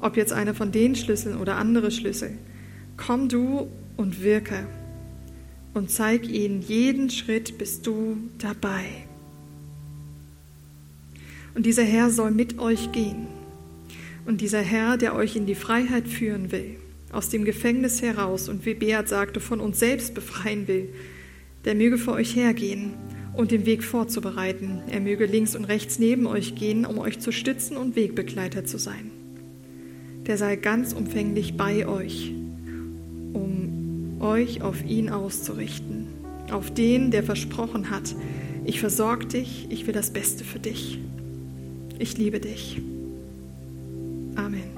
Ob 0.00 0.16
jetzt 0.16 0.32
einer 0.32 0.54
von 0.54 0.70
den 0.70 0.94
Schlüsseln 0.94 1.36
oder 1.36 1.56
andere 1.56 1.90
Schlüssel. 1.90 2.38
Komm 2.96 3.28
du 3.28 3.68
und 3.96 4.22
wirke 4.22 4.66
und 5.74 5.90
zeig 5.90 6.28
ihnen 6.28 6.62
jeden 6.62 7.10
Schritt 7.10 7.58
bist 7.58 7.86
du 7.86 8.16
dabei. 8.38 8.84
Und 11.54 11.66
dieser 11.66 11.84
Herr 11.84 12.10
soll 12.10 12.30
mit 12.30 12.58
euch 12.58 12.92
gehen. 12.92 13.26
Und 14.26 14.40
dieser 14.40 14.60
Herr, 14.60 14.96
der 14.96 15.14
euch 15.14 15.36
in 15.36 15.46
die 15.46 15.54
Freiheit 15.54 16.06
führen 16.06 16.52
will, 16.52 16.76
aus 17.12 17.28
dem 17.28 17.44
Gefängnis 17.44 18.02
heraus 18.02 18.48
und 18.48 18.64
wie 18.64 18.74
Beat 18.74 19.08
sagte, 19.08 19.40
von 19.40 19.60
uns 19.60 19.78
selbst 19.78 20.14
befreien 20.14 20.68
will, 20.68 20.90
der 21.64 21.74
möge 21.74 21.98
vor 21.98 22.14
euch 22.14 22.36
hergehen 22.36 22.92
und 23.34 23.50
den 23.50 23.66
Weg 23.66 23.82
vorzubereiten. 23.82 24.82
Er 24.88 25.00
möge 25.00 25.26
links 25.26 25.56
und 25.56 25.64
rechts 25.64 25.98
neben 25.98 26.26
euch 26.26 26.54
gehen, 26.54 26.86
um 26.86 26.98
euch 26.98 27.18
zu 27.20 27.32
stützen 27.32 27.76
und 27.76 27.96
Wegbegleiter 27.96 28.64
zu 28.64 28.78
sein. 28.78 29.10
Der 30.26 30.36
sei 30.36 30.56
ganz 30.56 30.92
umfänglich 30.92 31.56
bei 31.56 31.86
euch, 31.86 32.32
euch 34.20 34.62
auf 34.62 34.84
ihn 34.84 35.08
auszurichten, 35.08 36.08
auf 36.50 36.72
den, 36.72 37.10
der 37.10 37.22
versprochen 37.22 37.90
hat, 37.90 38.14
ich 38.64 38.80
versorge 38.80 39.26
dich, 39.26 39.66
ich 39.70 39.86
will 39.86 39.94
das 39.94 40.10
Beste 40.10 40.44
für 40.44 40.58
dich. 40.58 40.98
Ich 41.98 42.16
liebe 42.16 42.40
dich. 42.40 42.80
Amen. 44.36 44.69